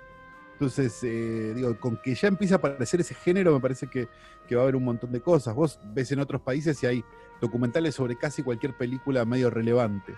Entonces, 0.53 1.03
eh, 1.03 1.55
digo, 1.57 1.77
con 1.81 1.97
que 1.97 2.15
ya 2.15 2.29
empieza 2.29 2.55
a 2.55 2.59
aparecer 2.59 3.01
ese 3.01 3.15
género, 3.15 3.53
me 3.53 3.61
parece 3.61 3.89
que, 3.89 4.07
que 4.47 4.55
va 4.55 4.61
a 4.61 4.65
haber 4.65 4.77
un 4.77 4.85
montón 4.85 5.11
de 5.11 5.21
cosas. 5.21 5.55
Vos 5.57 5.81
ves 5.93 6.13
en 6.13 6.21
otros 6.21 6.41
países 6.43 6.81
y 6.83 6.87
hay 6.87 7.05
documentales 7.41 7.97
sobre 7.97 8.17
casi 8.17 8.45
cualquier 8.45 8.77
película 8.77 9.25
medio 9.25 9.51
relevante. 9.51 10.15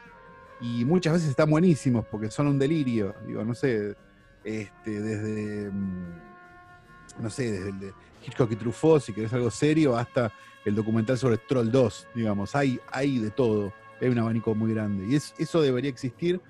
Y 0.61 0.85
muchas 0.85 1.15
veces 1.15 1.31
están 1.31 1.49
buenísimos 1.49 2.05
porque 2.07 2.31
son 2.31 2.49
un 2.49 2.59
delirio. 2.59 3.15
Digo, 3.27 3.43
no 3.43 3.55
sé, 3.55 3.97
este, 4.45 5.01
desde, 5.01 5.71
mm, 5.71 7.23
no 7.23 7.31
sé, 7.31 7.51
desde 7.51 7.69
el 7.71 7.81
de 7.81 7.93
Hitchcock 8.27 8.53
y 8.53 8.57
Truffaut, 8.57 9.01
si 9.01 9.15
querés 9.15 9.33
algo 9.33 9.51
serio, 9.51 9.97
hasta 9.97 10.31
el 10.65 10.75
documental 10.75 11.19
sobre 11.19 11.39
Troll 11.39 11.71
2, 11.71 12.09
digamos. 12.15 12.55
Hay, 12.57 12.79
hay 12.91 13.19
de 13.19 13.31
todo. 13.31 13.73
Hay 14.01 14.09
un 14.09 14.19
abanico 14.19 14.55
muy 14.55 14.73
grande. 14.75 15.07
Y 15.09 15.15
es, 15.17 15.35
eso 15.39 15.61
debería 15.63 15.91
existir 15.91 16.41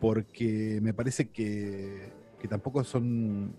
porque 0.00 0.78
me 0.82 0.94
parece 0.94 1.28
que, 1.30 2.12
que 2.38 2.48
tampoco 2.48 2.84
son, 2.84 3.52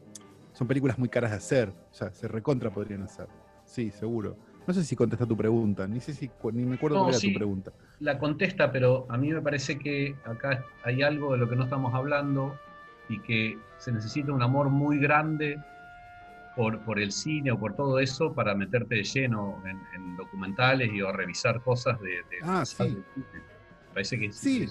son 0.54 0.68
películas 0.68 0.98
muy 0.98 1.10
caras 1.10 1.32
de 1.32 1.38
hacer. 1.38 1.70
O 1.70 1.94
sea, 1.94 2.12
se 2.12 2.28
recontra 2.28 2.70
podrían 2.72 3.04
hacer. 3.04 3.28
Sí, 3.66 3.92
seguro. 3.92 4.36
No 4.68 4.74
sé 4.74 4.84
si 4.84 4.96
contesta 4.96 5.26
tu 5.26 5.36
pregunta, 5.36 5.88
ni 5.88 6.00
sé 6.00 6.14
si 6.14 6.30
ni 6.54 6.64
me 6.64 6.76
acuerdo 6.76 6.98
No, 6.98 7.04
cuál 7.04 7.14
era 7.16 7.20
sí. 7.20 7.34
tu 7.34 7.38
pregunta. 7.40 7.72
la 8.00 8.20
contesta, 8.20 8.72
pero 8.72 9.08
a 9.10 9.18
mí 9.18 9.32
me 9.32 9.42
parece 9.42 9.80
que 9.80 10.16
acá 10.26 10.64
hay 10.84 11.02
algo 11.02 11.32
de 11.34 11.40
lo 11.40 11.50
que 11.50 11.56
no 11.56 11.64
estamos 11.64 11.94
hablando 11.96 12.56
y 13.08 13.20
que 13.22 13.58
se 13.80 13.92
necesita 13.92 14.32
un 14.32 14.44
amor 14.44 14.70
muy 14.70 15.00
grande 15.00 15.58
por, 16.60 16.84
por 16.84 17.00
el 17.00 17.14
cine 17.14 17.52
o 17.52 17.58
por 17.58 17.74
todo 17.74 18.00
eso 18.00 18.34
para 18.34 18.54
meterte 18.54 18.96
de 18.96 19.04
lleno 19.06 19.64
en, 19.66 19.80
en 19.96 20.18
documentales 20.18 20.92
y 20.94 21.02
o 21.02 21.10
revisar 21.10 21.64
cosas 21.64 21.98
de... 22.02 22.10
de- 22.10 22.40
Ah, 22.42 22.66
sí. 22.66 22.84
del 22.84 23.06
cine. 23.14 23.26
Me 23.88 23.94
parece 23.94 24.20
que 24.20 24.30
Sí. 24.34 24.68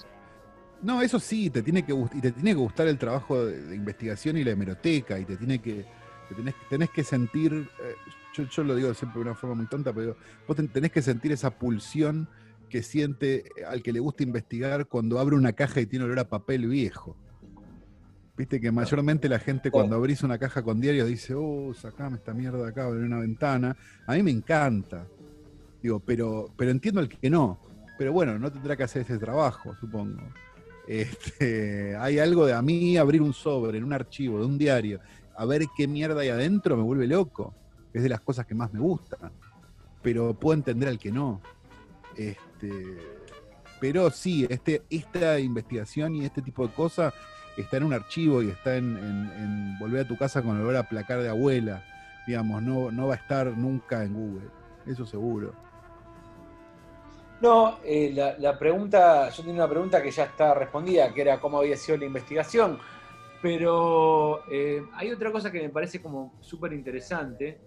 No, 0.83 1.01
eso 1.01 1.19
sí, 1.19 1.49
te 1.49 1.63
tiene 1.63 1.83
que 1.83 1.93
y 1.93 2.21
te 2.21 2.31
tiene 2.31 2.51
que 2.51 2.57
gustar 2.57 2.87
el 2.87 2.99
trabajo 2.99 3.43
de, 3.43 3.59
de 3.65 3.75
investigación 3.75 4.37
y 4.37 4.43
la 4.43 4.51
hemeroteca, 4.51 5.17
y 5.17 5.25
te 5.25 5.35
tiene 5.35 5.59
que, 5.59 5.83
te 6.29 6.35
tenés, 6.35 6.53
tenés 6.69 6.89
que 6.91 7.03
sentir, 7.03 7.51
eh, 7.83 7.95
yo, 8.35 8.43
yo 8.43 8.63
lo 8.63 8.75
digo 8.75 8.93
siempre 8.93 9.19
de 9.19 9.25
una 9.29 9.35
forma 9.35 9.55
muy 9.55 9.65
tonta, 9.65 9.91
pero 9.91 10.15
vos 10.47 10.55
ten- 10.55 10.67
tenés 10.69 10.91
que 10.91 11.01
sentir 11.01 11.31
esa 11.31 11.49
pulsión 11.57 12.29
que 12.69 12.83
siente 12.83 13.45
al 13.67 13.81
que 13.81 13.91
le 13.91 13.99
gusta 13.99 14.21
investigar 14.21 14.85
cuando 14.85 15.17
abre 15.19 15.35
una 15.35 15.53
caja 15.53 15.81
y 15.81 15.87
tiene 15.87 16.05
olor 16.05 16.19
a 16.19 16.29
papel 16.29 16.67
viejo. 16.67 17.17
Viste 18.39 18.61
que 18.61 18.71
mayormente 18.71 19.27
la 19.27 19.37
gente 19.37 19.69
cuando 19.69 19.97
abrís 19.97 20.23
una 20.23 20.37
caja 20.37 20.63
con 20.63 20.79
diarios 20.79 21.09
dice, 21.09 21.33
oh, 21.35 21.73
sacame 21.73 22.15
esta 22.15 22.33
mierda 22.33 22.69
acá, 22.69 22.85
abre 22.85 23.03
una 23.03 23.19
ventana. 23.19 23.75
A 24.07 24.13
mí 24.13 24.23
me 24.23 24.31
encanta. 24.31 25.05
Digo, 25.83 25.99
pero, 25.99 26.49
pero 26.55 26.71
entiendo 26.71 27.01
al 27.01 27.09
que 27.09 27.29
no. 27.29 27.59
Pero 27.97 28.13
bueno, 28.13 28.39
no 28.39 28.49
tendrá 28.49 28.77
que 28.77 28.83
hacer 28.83 29.01
ese 29.01 29.17
trabajo, 29.17 29.75
supongo. 29.75 30.21
Este, 30.87 31.97
hay 31.99 32.19
algo 32.19 32.45
de 32.45 32.53
a 32.53 32.61
mí 32.61 32.95
abrir 32.95 33.21
un 33.21 33.33
sobre 33.33 33.77
en 33.77 33.83
un 33.83 33.91
archivo 33.91 34.39
de 34.39 34.45
un 34.45 34.57
diario, 34.57 35.01
a 35.35 35.43
ver 35.43 35.63
qué 35.75 35.85
mierda 35.85 36.21
hay 36.21 36.29
adentro, 36.29 36.77
me 36.77 36.83
vuelve 36.83 37.07
loco. 37.07 37.53
Es 37.91 38.03
de 38.03 38.07
las 38.07 38.21
cosas 38.21 38.45
que 38.45 38.55
más 38.55 38.71
me 38.71 38.79
gustan. 38.79 39.33
Pero 40.01 40.33
puedo 40.33 40.53
entender 40.53 40.87
al 40.87 40.97
que 40.97 41.11
no. 41.11 41.41
Este, 42.15 42.99
pero 43.81 44.09
sí, 44.11 44.47
este, 44.49 44.83
esta 44.89 45.41
investigación 45.41 46.15
y 46.15 46.23
este 46.23 46.41
tipo 46.41 46.65
de 46.65 46.73
cosas 46.73 47.13
está 47.57 47.77
en 47.77 47.83
un 47.83 47.93
archivo 47.93 48.41
y 48.41 48.49
está 48.49 48.75
en, 48.77 48.97
en- 48.97 49.31
en 49.37 49.79
volver 49.79 50.01
a 50.01 50.07
tu 50.07 50.17
casa 50.17 50.41
con 50.41 50.55
el 50.55 50.61
olor 50.63 50.75
a 50.77 50.83
placar 50.83 51.21
de 51.21 51.29
abuela. 51.29 51.83
Digamos, 52.27 52.61
no, 52.61 52.91
no 52.91 53.07
va 53.07 53.15
a 53.15 53.17
estar 53.17 53.47
nunca 53.47 54.03
en 54.03 54.13
Google. 54.13 54.47
Eso 54.85 55.05
seguro. 55.05 55.53
No, 57.41 57.79
eh, 57.85 58.11
la, 58.13 58.37
la 58.37 58.59
pregunta, 58.59 59.29
yo 59.29 59.43
tenía 59.43 59.63
una 59.63 59.69
pregunta 59.69 60.03
que 60.03 60.11
ya 60.11 60.25
está 60.25 60.53
respondida, 60.53 61.13
que 61.13 61.21
era 61.21 61.39
cómo 61.39 61.59
había 61.59 61.77
sido 61.77 61.97
la 61.97 62.05
investigación, 62.05 62.77
pero 63.41 64.41
eh, 64.51 64.83
hay 64.93 65.11
otra 65.11 65.31
cosa 65.31 65.49
que 65.49 65.61
me 65.61 65.69
parece 65.69 66.01
como 66.01 66.33
súper 66.41 66.73
interesante, 66.73 67.57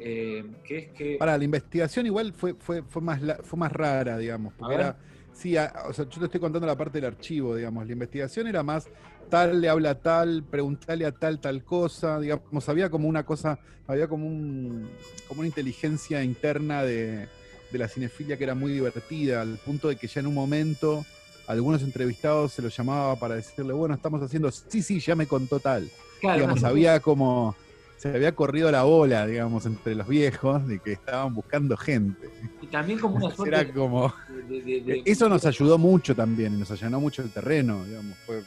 eh, 0.00 0.44
que 0.64 0.78
es 0.78 0.88
que... 0.88 1.16
Para 1.16 1.38
la 1.38 1.44
investigación 1.44 2.06
igual 2.06 2.32
fue, 2.32 2.54
fue, 2.54 2.82
fue, 2.82 3.00
más, 3.00 3.20
fue 3.44 3.58
más 3.58 3.72
rara, 3.72 4.18
digamos, 4.18 4.52
porque 4.54 4.74
era, 4.74 4.98
sí, 5.38 5.56
a- 5.56 5.72
o 5.88 5.92
sea, 5.92 6.04
yo 6.08 6.18
te 6.20 6.24
estoy 6.26 6.40
contando 6.40 6.66
la 6.66 6.76
parte 6.76 6.98
del 7.00 7.06
archivo, 7.06 7.54
digamos, 7.54 7.86
la 7.86 7.92
investigación 7.92 8.46
era 8.46 8.62
más 8.62 8.86
tal 9.30 9.60
le 9.60 9.68
habla 9.68 9.94
tal, 9.94 10.42
preguntarle 10.42 11.04
a 11.04 11.12
tal 11.12 11.38
tal 11.38 11.62
cosa, 11.62 12.18
digamos, 12.18 12.68
había 12.68 12.88
como 12.90 13.08
una 13.08 13.24
cosa, 13.24 13.58
había 13.86 14.08
como 14.08 14.26
un, 14.26 14.88
como 15.28 15.40
una 15.40 15.48
inteligencia 15.48 16.22
interna 16.24 16.82
de, 16.82 17.28
de 17.70 17.78
la 17.78 17.88
cinefilia 17.88 18.36
que 18.38 18.44
era 18.44 18.54
muy 18.54 18.72
divertida, 18.72 19.42
al 19.42 19.58
punto 19.58 19.88
de 19.88 19.96
que 19.96 20.06
ya 20.08 20.20
en 20.20 20.26
un 20.28 20.34
momento 20.34 21.04
algunos 21.46 21.82
entrevistados 21.82 22.52
se 22.52 22.62
los 22.62 22.76
llamaba 22.76 23.16
para 23.16 23.34
decirle, 23.36 23.72
bueno, 23.74 23.94
estamos 23.94 24.22
haciendo, 24.22 24.50
sí, 24.50 24.82
sí, 24.82 24.98
ya 25.00 25.14
me 25.14 25.26
contó 25.26 25.60
tal 25.60 25.88
claro, 26.20 26.36
digamos, 26.40 26.62
no, 26.62 26.68
había 26.68 27.00
como, 27.00 27.54
se 27.98 28.08
había 28.14 28.34
corrido 28.34 28.70
la 28.70 28.84
bola, 28.84 29.26
digamos, 29.26 29.66
entre 29.66 29.94
los 29.94 30.06
viejos 30.08 30.66
de 30.66 30.78
que 30.78 30.92
estaban 30.92 31.34
buscando 31.34 31.76
gente. 31.76 32.30
y 32.62 32.66
también 32.68 32.98
como 32.98 33.16
una 33.16 33.30
suerte 33.36 33.54
Era 33.56 33.72
como, 33.72 34.14
de- 34.48 34.62
de- 34.62 34.80
de- 34.80 35.02
eso 35.04 35.28
nos 35.28 35.44
ayudó 35.44 35.76
mucho 35.78 36.14
también, 36.14 36.58
nos 36.58 36.70
allanó 36.70 37.00
mucho 37.00 37.22
el 37.22 37.30
terreno, 37.30 37.84
digamos. 37.84 38.16
Fue, 38.24 38.42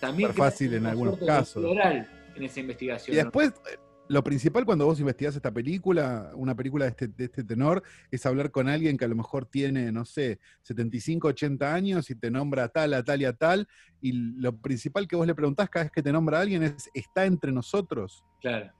también 0.00 0.32
fácil 0.34 0.74
en 0.74 0.86
algunos 0.86 1.18
casos. 1.18 1.62
explorar 1.62 2.08
en 2.34 2.42
esa 2.42 2.60
investigación. 2.60 3.14
y 3.14 3.16
después, 3.20 3.50
eh, 3.72 3.78
lo 4.08 4.22
principal 4.22 4.66
cuando 4.66 4.84
vos 4.84 5.00
investigás 5.00 5.34
esta 5.36 5.50
película, 5.50 6.30
una 6.34 6.54
película 6.54 6.84
de 6.84 6.90
este, 6.90 7.08
de 7.08 7.24
este 7.24 7.42
tenor, 7.44 7.82
es 8.10 8.26
hablar 8.26 8.50
con 8.50 8.68
alguien 8.68 8.98
que 8.98 9.04
a 9.06 9.08
lo 9.08 9.14
mejor 9.16 9.46
tiene, 9.46 9.90
no 9.92 10.04
sé, 10.04 10.40
75, 10.62 11.28
80 11.28 11.72
años 11.74 12.10
y 12.10 12.14
te 12.14 12.30
nombra 12.30 12.64
a 12.64 12.68
tal, 12.68 12.92
a 12.92 13.02
tal 13.02 13.22
y 13.22 13.24
a 13.24 13.32
tal, 13.32 13.66
y 14.02 14.12
lo 14.12 14.54
principal 14.56 15.08
que 15.08 15.16
vos 15.16 15.26
le 15.26 15.34
preguntás 15.34 15.70
cada 15.70 15.84
vez 15.84 15.92
que 15.92 16.02
te 16.02 16.12
nombra 16.12 16.38
a 16.38 16.40
alguien 16.42 16.62
es, 16.64 16.90
¿está 16.92 17.24
entre 17.24 17.50
nosotros? 17.52 18.22
Claro. 18.42 18.70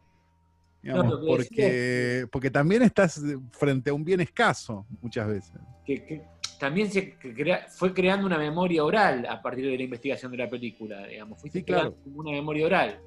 Digamos, 0.93 1.21
decía 1.39 2.27
porque, 2.31 2.51
también 2.51 2.83
estás 2.83 3.21
frente 3.53 3.91
a 3.91 3.95
un 3.95 4.05
bien 4.05 4.21
escaso 4.21 4.87
muchas 5.01 5.27
veces. 5.29 5.53
que, 5.85 6.05
que 6.05 6.23
también 6.61 6.91
se 6.91 7.15
crea- 7.19 7.67
fue 7.69 7.93
creando 7.93 8.27
una 8.27 8.39
memoria 8.39 8.85
oral 8.85 9.27
a 9.29 9.43
partir 9.43 9.65
de 9.67 9.77
la 9.77 9.83
investigación 9.83 10.31
de 10.33 10.39
la 10.39 10.49
película, 10.49 11.07
digamos. 11.07 11.41
Fuiste 11.41 11.61
Sí, 11.61 11.65
claro. 11.65 11.95
creando 11.97 12.21
una 12.21 12.31
memoria 12.33 12.67
oral. 12.67 13.01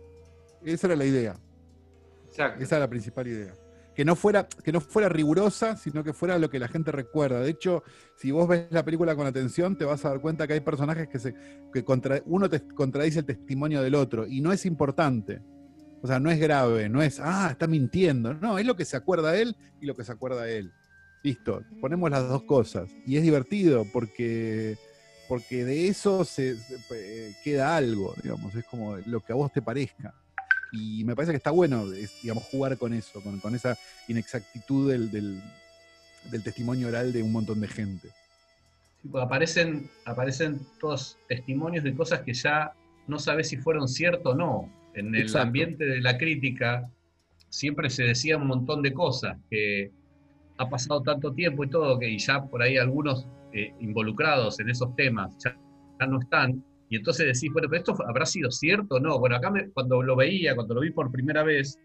Esa 0.65 0.87
era 0.87 0.95
la 0.95 1.05
idea, 1.05 1.35
Exacto. 2.27 2.63
esa 2.63 2.75
era 2.75 2.85
la 2.85 2.89
principal 2.89 3.27
idea. 3.27 3.53
Que 3.95 4.05
no, 4.05 4.15
fuera, 4.15 4.47
que 4.63 4.71
no 4.71 4.79
fuera 4.79 5.09
rigurosa, 5.09 5.75
sino 5.75 6.03
que 6.03 6.13
fuera 6.13 6.37
lo 6.37 6.51
que 6.51 6.59
la 6.59 6.67
gente 6.67 6.91
recuerda. 6.91 7.39
De 7.39 7.49
hecho, 7.49 7.83
si 8.15 8.29
vos 8.29 8.47
ves 8.47 8.67
la 8.69 8.85
película 8.85 9.15
con 9.15 9.25
atención, 9.25 9.75
te 9.75 9.85
vas 9.85 10.05
a 10.05 10.09
dar 10.09 10.21
cuenta 10.21 10.45
que 10.45 10.53
hay 10.53 10.59
personajes 10.59 11.07
que, 11.07 11.17
se, 11.17 11.33
que 11.73 11.83
contra, 11.83 12.21
uno 12.25 12.47
te 12.47 12.61
contradice 12.67 13.19
el 13.19 13.25
testimonio 13.25 13.81
del 13.81 13.95
otro, 13.95 14.27
y 14.27 14.39
no 14.41 14.51
es 14.51 14.67
importante. 14.67 15.39
O 16.01 16.07
sea, 16.07 16.19
no 16.19 16.29
es 16.29 16.39
grave, 16.39 16.89
no 16.89 17.01
es, 17.01 17.19
ah, 17.19 17.49
está 17.51 17.67
mintiendo. 17.67 18.33
No, 18.33 18.59
es 18.59 18.65
lo 18.65 18.75
que 18.75 18.85
se 18.85 18.97
acuerda 18.97 19.37
él 19.37 19.55
y 19.81 19.85
lo 19.85 19.95
que 19.95 20.03
se 20.03 20.11
acuerda 20.11 20.49
él. 20.49 20.71
Listo, 21.23 21.63
ponemos 21.81 22.09
las 22.11 22.27
dos 22.29 22.43
cosas. 22.43 22.89
Y 23.05 23.17
es 23.17 23.23
divertido 23.23 23.85
porque, 23.91 24.77
porque 25.27 25.65
de 25.65 25.87
eso 25.87 26.23
se, 26.23 26.55
eh, 26.91 27.35
queda 27.43 27.75
algo, 27.75 28.13
digamos, 28.21 28.53
es 28.55 28.65
como 28.65 28.97
lo 29.05 29.21
que 29.21 29.33
a 29.33 29.35
vos 29.35 29.51
te 29.51 29.61
parezca. 29.61 30.13
Y 30.71 31.03
me 31.05 31.15
parece 31.15 31.31
que 31.31 31.37
está 31.37 31.51
bueno, 31.51 31.85
digamos, 32.21 32.43
jugar 32.45 32.77
con 32.77 32.93
eso, 32.93 33.21
con, 33.21 33.55
esa 33.55 33.77
inexactitud 34.07 34.91
del, 34.91 35.09
del, 35.11 36.43
testimonio 36.43 36.89
oral 36.89 37.13
de 37.13 37.23
un 37.23 37.31
montón 37.31 37.61
de 37.61 37.67
gente. 37.67 38.09
Aparecen, 39.13 39.89
aparecen 40.05 40.59
todos 40.79 41.17
testimonios 41.27 41.83
de 41.83 41.95
cosas 41.95 42.21
que 42.21 42.33
ya 42.33 42.73
no 43.07 43.17
sabes 43.17 43.47
si 43.47 43.57
fueron 43.57 43.87
cierto 43.87 44.31
o 44.31 44.35
no. 44.35 44.69
En 44.97 45.13
el 45.15 45.21
Exacto. 45.21 45.47
ambiente 45.47 45.85
de 45.85 46.01
la 46.01 46.17
crítica 46.17 46.89
siempre 47.49 47.89
se 47.89 48.03
decía 48.03 48.37
un 48.37 48.47
montón 48.47 48.81
de 48.81 48.93
cosas, 48.93 49.37
que 49.49 49.91
ha 50.57 50.67
pasado 50.69 51.01
tanto 51.03 51.31
tiempo 51.33 51.63
y 51.63 51.69
todo, 51.69 51.97
que 51.99 52.09
y 52.09 52.17
ya 52.17 52.43
por 52.43 52.61
ahí 52.61 52.77
algunos 52.77 53.27
eh, 53.53 53.73
involucrados 53.79 54.59
en 54.59 54.69
esos 54.69 54.95
temas 54.95 55.35
ya, 55.43 55.55
ya 55.99 56.07
no 56.07 56.19
están. 56.19 56.63
Y 56.89 56.95
entonces 56.97 57.25
decís, 57.27 57.51
bueno, 57.53 57.67
pero 57.69 57.79
esto 57.81 57.95
habrá 58.07 58.25
sido 58.25 58.49
cierto 58.51 58.95
o 58.95 58.99
no. 58.99 59.19
Bueno, 59.19 59.35
acá 59.35 59.51
me- 59.51 59.69
cuando 59.69 60.01
lo 60.01 60.15
veía, 60.15 60.55
cuando 60.55 60.73
lo 60.73 60.81
vi 60.81 60.91
por 60.91 61.11
primera 61.11 61.43
vez, 61.43 61.77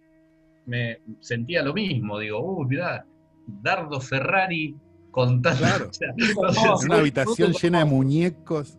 me 0.66 0.98
sentía 1.20 1.62
lo 1.62 1.74
mismo. 1.74 2.18
Digo, 2.18 2.40
uy, 2.40 2.66
mirá, 2.66 3.04
Dardo 3.46 4.00
Ferrari 4.00 4.74
contando. 5.10 5.58
Claro. 5.60 5.88
o 5.90 5.92
sea, 5.92 6.72
En 6.80 6.86
una 6.86 6.98
habitación 6.98 7.52
llena 7.52 7.80
de 7.80 7.84
muñecos. 7.84 8.78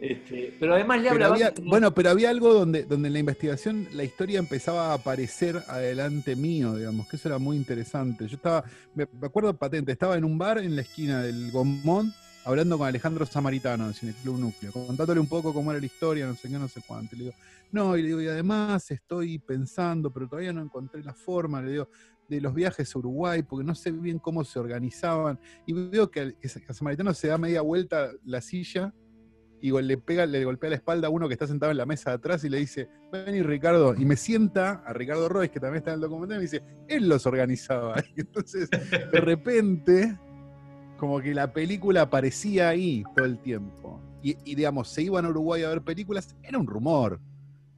Este, 0.00 0.56
pero 0.58 0.74
además 0.74 1.02
le 1.02 1.10
Pero 1.10 1.34
bueno, 1.64 1.92
pero 1.92 2.08
había 2.08 2.30
algo 2.30 2.54
donde, 2.54 2.84
donde 2.84 3.08
en 3.08 3.12
la 3.12 3.18
investigación 3.18 3.86
la 3.92 4.02
historia 4.02 4.38
empezaba 4.38 4.92
a 4.92 4.94
aparecer 4.94 5.62
adelante 5.68 6.36
mío, 6.36 6.74
digamos, 6.74 7.06
que 7.06 7.16
eso 7.16 7.28
era 7.28 7.38
muy 7.38 7.58
interesante. 7.58 8.26
Yo 8.26 8.36
estaba, 8.36 8.64
me, 8.94 9.06
acuerdo 9.20 9.54
patente, 9.54 9.92
estaba 9.92 10.16
en 10.16 10.24
un 10.24 10.38
bar 10.38 10.56
en 10.58 10.74
la 10.74 10.82
esquina 10.82 11.22
del 11.22 11.50
Gomón 11.50 12.14
hablando 12.46 12.78
con 12.78 12.88
Alejandro 12.88 13.26
Samaritano 13.26 13.84
del 13.84 13.94
Cineclub 13.94 14.38
Núcleo, 14.38 14.72
contándole 14.72 15.20
un 15.20 15.26
poco 15.26 15.52
cómo 15.52 15.70
era 15.70 15.78
la 15.78 15.86
historia, 15.86 16.26
no 16.26 16.34
sé 16.34 16.48
qué, 16.48 16.58
no 16.58 16.68
sé 16.68 16.80
cuánto. 16.86 17.14
Y 17.14 17.18
le 17.18 17.24
digo, 17.26 17.36
no, 17.70 17.94
y 17.94 18.00
le 18.00 18.08
digo, 18.08 18.22
y 18.22 18.28
además 18.28 18.90
estoy 18.90 19.38
pensando, 19.38 20.10
pero 20.10 20.26
todavía 20.26 20.54
no 20.54 20.62
encontré 20.62 21.04
la 21.04 21.12
forma, 21.12 21.60
le 21.60 21.72
digo, 21.72 21.88
de 22.26 22.40
los 22.40 22.54
viajes 22.54 22.94
a 22.94 22.98
Uruguay, 22.98 23.42
porque 23.42 23.66
no 23.66 23.74
sé 23.74 23.90
bien 23.90 24.18
cómo 24.18 24.44
se 24.44 24.58
organizaban. 24.58 25.38
Y 25.66 25.74
veo 25.74 26.10
que, 26.10 26.36
que 26.40 26.48
Samaritano 26.48 27.12
se 27.12 27.28
da 27.28 27.36
media 27.36 27.60
vuelta 27.60 28.10
la 28.24 28.40
silla 28.40 28.94
y 29.60 29.70
le 29.82 29.98
pega, 29.98 30.26
le 30.26 30.44
golpea 30.44 30.70
la 30.70 30.76
espalda 30.76 31.08
a 31.08 31.10
uno 31.10 31.28
que 31.28 31.34
está 31.34 31.46
sentado 31.46 31.70
en 31.70 31.78
la 31.78 31.86
mesa 31.86 32.10
de 32.10 32.16
atrás 32.16 32.44
y 32.44 32.48
le 32.48 32.58
dice, 32.58 32.88
vení 33.12 33.42
Ricardo, 33.42 33.94
y 33.94 34.04
me 34.04 34.16
sienta 34.16 34.82
a 34.84 34.92
Ricardo 34.92 35.28
Royce, 35.28 35.50
que 35.50 35.60
también 35.60 35.78
está 35.78 35.90
en 35.90 35.96
el 35.96 36.00
documental, 36.00 36.36
y 36.36 36.38
me 36.38 36.42
dice, 36.42 36.62
él 36.88 37.08
los 37.08 37.26
organizaba. 37.26 38.02
Y 38.16 38.20
entonces, 38.22 38.70
de 38.70 39.20
repente, 39.20 40.18
como 40.96 41.20
que 41.20 41.34
la 41.34 41.52
película 41.52 42.02
aparecía 42.02 42.68
ahí 42.68 43.04
todo 43.16 43.24
el 43.24 43.38
tiempo. 43.38 44.00
Y, 44.22 44.54
digamos, 44.54 44.88
se 44.88 45.02
iban 45.02 45.24
a 45.24 45.30
Uruguay 45.30 45.62
a 45.62 45.70
ver 45.70 45.82
películas, 45.82 46.36
era 46.42 46.58
un 46.58 46.66
rumor. 46.66 47.20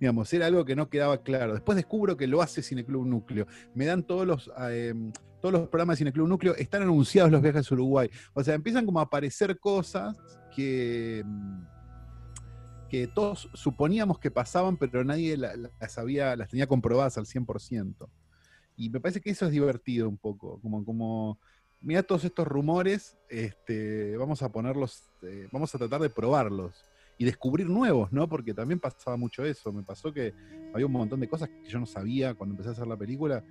Digamos, 0.00 0.32
era 0.32 0.46
algo 0.46 0.64
que 0.64 0.74
no 0.74 0.88
quedaba 0.88 1.22
claro. 1.22 1.52
Después 1.52 1.76
descubro 1.76 2.16
que 2.16 2.26
lo 2.26 2.42
hace 2.42 2.62
Cineclub 2.62 3.06
Núcleo. 3.06 3.46
Me 3.74 3.86
dan 3.86 4.02
todos 4.02 4.26
los, 4.26 4.50
eh, 4.68 4.92
todos 5.40 5.52
los 5.52 5.68
programas 5.68 5.96
de 5.96 5.98
Cineclub 5.98 6.26
Núcleo, 6.26 6.56
están 6.56 6.82
anunciados 6.82 7.30
los 7.30 7.40
viajes 7.40 7.70
a 7.70 7.74
Uruguay. 7.74 8.10
O 8.34 8.42
sea, 8.42 8.54
empiezan 8.54 8.84
como 8.84 8.98
a 8.98 9.04
aparecer 9.04 9.58
cosas 9.60 10.16
que, 10.54 11.22
mm, 11.24 11.62
que 12.92 13.06
todos 13.06 13.48
suponíamos 13.54 14.18
que 14.18 14.30
pasaban, 14.30 14.76
pero 14.76 15.02
nadie 15.02 15.38
la- 15.38 15.56
la- 15.56 15.70
las, 15.80 15.96
había, 15.96 16.36
las 16.36 16.50
tenía 16.50 16.66
comprobadas 16.66 17.16
al 17.16 17.24
100%. 17.24 18.10
Y 18.76 18.90
me 18.90 19.00
parece 19.00 19.22
que 19.22 19.30
eso 19.30 19.46
es 19.46 19.50
divertido 19.50 20.06
un 20.10 20.18
poco, 20.18 20.60
como, 20.60 20.84
como 20.84 21.38
mira 21.80 22.02
todos 22.02 22.22
estos 22.26 22.46
rumores, 22.46 23.16
este, 23.30 24.14
vamos 24.18 24.42
a 24.42 24.52
ponerlos, 24.52 25.10
eh, 25.22 25.48
vamos 25.50 25.74
a 25.74 25.78
tratar 25.78 26.02
de 26.02 26.10
probarlos 26.10 26.84
y 27.16 27.24
descubrir 27.24 27.66
nuevos, 27.70 28.12
¿no? 28.12 28.28
Porque 28.28 28.52
también 28.52 28.78
pasaba 28.78 29.16
mucho 29.16 29.42
eso. 29.42 29.72
Me 29.72 29.82
pasó 29.82 30.12
que 30.12 30.34
había 30.74 30.84
un 30.84 30.92
montón 30.92 31.18
de 31.20 31.28
cosas 31.28 31.48
que 31.48 31.70
yo 31.70 31.80
no 31.80 31.86
sabía 31.86 32.34
cuando 32.34 32.52
empecé 32.52 32.68
a 32.68 32.72
hacer 32.72 32.86
la 32.86 32.96
película 32.98 33.42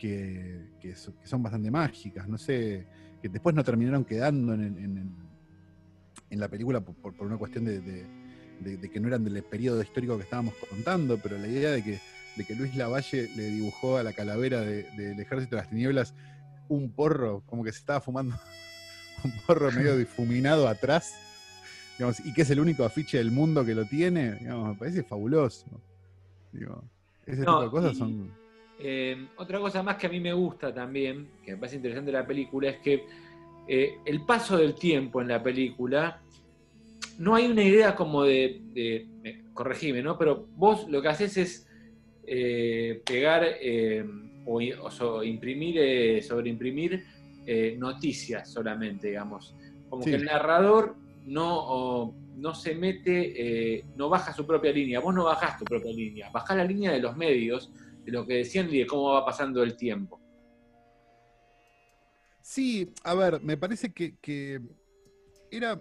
que, 0.00 0.68
que 0.80 0.96
so- 0.96 1.16
que 1.16 1.28
son 1.28 1.44
bastante 1.44 1.70
mágicas, 1.70 2.26
no 2.28 2.38
sé, 2.38 2.88
que 3.22 3.28
después 3.28 3.54
no 3.54 3.62
terminaron 3.62 4.04
quedando 4.04 4.52
en, 4.54 4.62
en- 4.64 5.30
la 6.40 6.48
película 6.48 6.80
por, 6.80 6.94
por- 6.96 7.26
una 7.26 7.36
cuestión 7.38 7.64
de- 7.64 7.80
de- 8.60 8.76
de 8.76 8.90
que 8.90 9.00
no 9.00 9.08
eran 9.08 9.24
del 9.24 9.42
periodo 9.42 9.82
histórico 9.82 10.16
que 10.16 10.24
estábamos 10.24 10.54
contando, 10.68 11.18
pero 11.18 11.38
la 11.38 11.46
idea 11.48 11.70
de 11.70 11.82
que, 11.82 11.98
de 12.36 12.44
que 12.44 12.54
Luis 12.54 12.74
Lavalle 12.76 13.28
le 13.36 13.44
dibujó 13.46 13.96
a 13.96 14.02
la 14.02 14.12
calavera 14.12 14.60
de- 14.60 14.84
del 14.96 15.18
Ejército 15.18 15.56
de 15.56 15.62
las 15.62 15.68
Tinieblas 15.70 16.14
un 16.68 16.90
porro, 16.92 17.42
como 17.46 17.64
que 17.64 17.72
se 17.72 17.78
estaba 17.78 18.00
fumando 18.00 18.36
un 19.24 19.32
porro 19.46 19.72
medio 19.72 19.96
difuminado 19.96 20.68
atrás, 20.68 21.14
digamos, 21.98 22.20
y 22.24 22.32
que 22.32 22.42
es 22.42 22.50
el 22.50 22.60
único 22.60 22.84
afiche 22.84 23.18
del 23.18 23.30
mundo 23.30 23.64
que 23.64 23.74
lo 23.74 23.84
tiene, 23.86 24.34
digamos, 24.36 24.68
me 24.70 24.74
parece 24.76 25.02
fabuloso. 25.02 25.66
Digo, 26.52 26.82
ese 27.26 27.40
No, 27.44 27.52
tipo 27.60 27.64
de 27.64 27.70
cosas 27.70 27.92
y- 27.94 27.98
son... 27.98 28.40
Eh, 28.82 29.28
otra 29.36 29.58
cosa 29.58 29.82
más 29.82 29.96
que 29.96 30.06
a 30.06 30.10
mí 30.10 30.20
me 30.20 30.32
gusta 30.32 30.72
también, 30.72 31.28
que 31.44 31.52
me 31.52 31.58
parece 31.58 31.76
interesante 31.76 32.10
de 32.10 32.16
la 32.18 32.26
película, 32.26 32.70
es 32.70 32.78
que 32.78 33.04
eh, 33.68 33.98
el 34.06 34.24
paso 34.24 34.56
del 34.56 34.74
tiempo 34.74 35.20
en 35.20 35.28
la 35.28 35.42
película, 35.42 36.22
no 37.18 37.34
hay 37.34 37.46
una 37.46 37.62
idea 37.62 37.94
como 37.94 38.22
de, 38.24 38.60
de- 38.72 39.06
corregime, 39.54 40.02
¿no? 40.02 40.16
Pero 40.16 40.46
vos 40.56 40.88
lo 40.88 41.02
que 41.02 41.08
haces 41.08 41.36
es 41.36 41.68
eh, 42.26 43.02
pegar 43.04 43.44
eh, 43.44 44.04
o, 44.46 44.60
o 44.82 44.90
so- 44.90 45.22
imprimir, 45.22 45.76
eh, 45.78 46.22
sobreimprimir 46.22 47.04
noticias 47.78 48.52
solamente, 48.52 49.08
digamos. 49.08 49.56
Como 49.88 50.04
Sí. 50.04 50.10
que 50.10 50.16
el 50.16 50.24
narrador 50.24 50.94
no, 51.24 51.48
o- 51.58 52.14
no 52.36 52.54
se 52.54 52.74
mete, 52.74 53.84
no 53.96 54.08
baja 54.08 54.32
su 54.32 54.46
propia 54.46 54.72
línea. 54.72 55.00
Vos 55.00 55.14
no 55.14 55.24
bajás 55.24 55.58
tu 55.58 55.64
propia 55.64 55.92
línea, 55.92 56.30
bajás 56.30 56.56
la 56.56 56.64
línea 56.64 56.92
de 56.92 57.00
los 57.00 57.16
medios, 57.16 57.72
de 58.04 58.12
lo 58.12 58.26
que 58.26 58.34
decían 58.34 58.72
y 58.72 58.78
de 58.78 58.86
cómo 58.86 59.12
va 59.12 59.24
pasando 59.26 59.62
el 59.62 59.76
tiempo. 59.76 60.20
Sí, 62.40 62.92
a 63.04 63.14
ver, 63.14 63.40
me 63.42 63.56
parece 63.56 63.92
que, 63.92 64.16
que 64.18 64.60
era, 65.50 65.80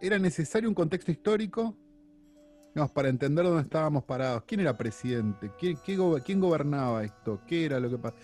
era 0.00 0.18
necesario 0.18 0.68
un 0.68 0.74
contexto 0.74 1.10
histórico 1.10 1.76
digamos, 2.76 2.92
para 2.92 3.08
entender 3.08 3.42
dónde 3.42 3.62
estábamos 3.62 4.04
parados. 4.04 4.42
¿Quién 4.46 4.60
era 4.60 4.76
presidente? 4.76 5.50
¿Quién, 5.58 6.38
gobernaba 6.38 7.04
esto? 7.04 7.40
¿Qué 7.46 7.64
era 7.64 7.80
lo 7.80 7.88
que 7.88 7.96
pasaba? 7.96 8.20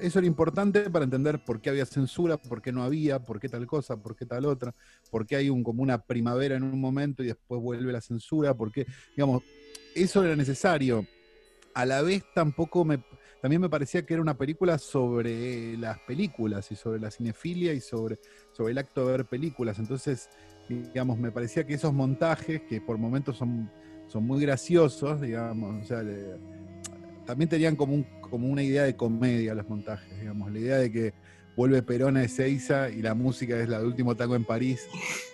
eso 0.00 0.18
era 0.18 0.26
importante 0.26 0.90
para 0.90 1.04
entender 1.04 1.44
por 1.44 1.60
qué 1.60 1.70
había 1.70 1.86
censura, 1.86 2.36
por 2.36 2.60
qué 2.60 2.72
no 2.72 2.82
había, 2.82 3.20
por 3.20 3.38
qué 3.38 3.48
tal 3.48 3.66
cosa, 3.66 3.96
por 3.96 4.16
qué 4.16 4.26
tal 4.26 4.46
otra, 4.46 4.74
por 5.10 5.26
qué 5.26 5.36
hay 5.36 5.48
un, 5.48 5.62
como 5.62 5.82
una 5.82 5.98
primavera 5.98 6.56
en 6.56 6.64
un 6.64 6.80
momento 6.80 7.22
y 7.22 7.26
después 7.26 7.60
vuelve 7.60 7.92
la 7.92 8.00
censura, 8.00 8.54
por 8.54 8.72
qué, 8.72 8.86
eso 9.94 10.24
era 10.24 10.34
necesario. 10.34 11.06
A 11.72 11.86
la 11.86 12.02
vez 12.02 12.24
tampoco 12.34 12.84
me, 12.84 13.00
también 13.40 13.60
me 13.60 13.68
parecía 13.68 14.04
que 14.04 14.14
era 14.14 14.22
una 14.22 14.36
película 14.36 14.78
sobre 14.78 15.76
las 15.76 15.98
películas 16.00 16.70
y 16.72 16.76
sobre 16.76 16.98
la 16.98 17.10
cinefilia 17.10 17.72
y 17.74 17.80
sobre, 17.80 18.18
sobre 18.52 18.72
el 18.72 18.78
acto 18.78 19.06
de 19.06 19.12
ver 19.12 19.24
películas. 19.26 19.78
Entonces, 19.78 20.30
digamos, 20.68 21.18
me 21.18 21.30
parecía 21.32 21.64
que 21.64 21.74
esos 21.74 21.92
montajes, 21.92 22.62
que 22.68 22.80
por 22.80 22.98
momentos 22.98 23.36
son, 23.36 23.70
son 24.08 24.24
muy 24.24 24.40
graciosos, 24.42 25.20
digamos, 25.20 25.82
o 25.82 25.86
sea, 25.86 26.02
también 27.26 27.48
tenían 27.48 27.76
como, 27.76 27.94
un- 27.94 28.06
como 28.20 28.48
una 28.48 28.62
idea 28.62 28.84
de 28.84 28.96
comedia 28.96 29.54
los 29.54 29.68
montajes, 29.68 30.18
digamos, 30.20 30.50
la 30.52 30.58
idea 30.58 30.76
de 30.78 30.90
que 30.92 31.14
vuelve 31.56 31.82
Perón 31.82 32.16
a 32.16 32.24
Ezeiza 32.24 32.90
y 32.90 33.00
la 33.00 33.14
música 33.14 33.58
es 33.58 33.68
la 33.68 33.78
de 33.80 33.86
último 33.86 34.14
tango 34.16 34.34
en 34.36 34.44
París, 34.44 34.80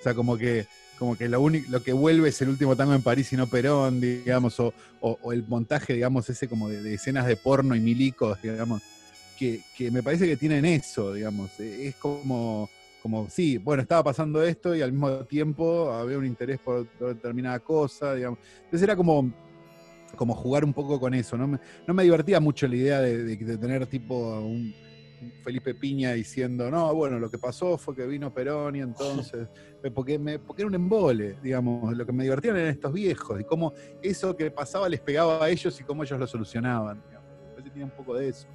o 0.00 0.02
sea, 0.02 0.14
como 0.14 0.36
que 0.36 0.66
como 0.98 1.16
que 1.16 1.30
lo, 1.30 1.40
único, 1.40 1.70
lo 1.70 1.82
que 1.82 1.94
vuelve 1.94 2.28
es 2.28 2.42
el 2.42 2.50
último 2.50 2.76
tango 2.76 2.92
en 2.92 3.00
París 3.00 3.32
y 3.32 3.36
no 3.36 3.46
Perón, 3.48 4.02
digamos, 4.02 4.60
o, 4.60 4.74
o- 5.00 5.32
el 5.32 5.42
montaje, 5.48 5.94
digamos, 5.94 6.28
ese 6.28 6.46
como 6.46 6.68
de, 6.68 6.92
escenas 6.92 7.26
de 7.26 7.36
porno 7.36 7.74
y 7.74 7.80
milicos, 7.80 8.38
digamos, 8.42 8.82
que, 9.38 9.62
que 9.74 9.90
me 9.90 10.02
parece 10.02 10.26
que 10.26 10.36
tienen 10.36 10.66
eso, 10.66 11.14
digamos, 11.14 11.58
es 11.58 11.96
como, 11.96 12.68
como, 13.00 13.28
sí, 13.30 13.58
bueno, 13.58 13.82
estaba 13.82 14.04
pasando 14.04 14.42
esto 14.42 14.74
y 14.76 14.82
al 14.82 14.92
mismo 14.92 15.26
tiempo 15.26 15.90
había 15.92 16.18
un 16.18 16.26
interés 16.26 16.60
por 16.60 16.88
determinada 16.98 17.60
cosa, 17.60 18.14
digamos. 18.14 18.38
Entonces 18.64 18.82
era 18.84 18.96
como, 18.96 19.34
como 20.16 20.34
jugar 20.34 20.64
un 20.64 20.74
poco 20.74 21.00
con 21.00 21.14
eso, 21.14 21.36
¿no? 21.38 21.48
Me, 21.48 21.58
no 21.86 21.94
me 21.94 22.02
divertía 22.04 22.40
mucho 22.40 22.66
la 22.68 22.76
idea 22.76 23.00
de, 23.00 23.24
de- 23.24 23.36
de 23.36 23.58
tener 23.58 23.86
tipo 23.86 24.40
un, 24.40 24.76
Felipe 25.42 25.74
Piña 25.74 26.12
diciendo, 26.14 26.70
no, 26.70 26.94
bueno, 26.94 27.18
lo 27.18 27.30
que 27.30 27.38
pasó 27.38 27.76
fue 27.78 27.94
que 27.94 28.06
vino 28.06 28.32
Perón 28.32 28.76
y 28.76 28.80
entonces, 28.80 29.48
eh, 29.82 29.90
porque, 29.90 30.18
me, 30.18 30.38
porque 30.40 30.62
era 30.62 30.68
un 30.68 30.74
embole, 30.74 31.38
digamos, 31.42 31.94
lo 31.96 32.06
que 32.06 32.12
me 32.12 32.24
divertían 32.24 32.56
eran 32.56 32.70
estos 32.70 32.92
viejos 32.92 33.40
y 33.40 33.44
cómo 33.44 33.72
eso 34.00 34.34
que 34.36 34.50
pasaba 34.50 34.88
les 34.88 35.00
pegaba 35.02 35.44
a 35.44 35.50
ellos 35.50 35.78
y 35.80 35.84
cómo 35.84 36.02
ellos 36.04 36.18
lo 36.18 36.26
solucionaban. 36.26 37.02
digamos. 37.06 37.28
Parece 37.54 37.64
que 37.64 37.70
tenía 37.72 37.84
un 37.86 37.92
poco 37.92 38.14
de 38.16 38.28
eso. 38.28 38.48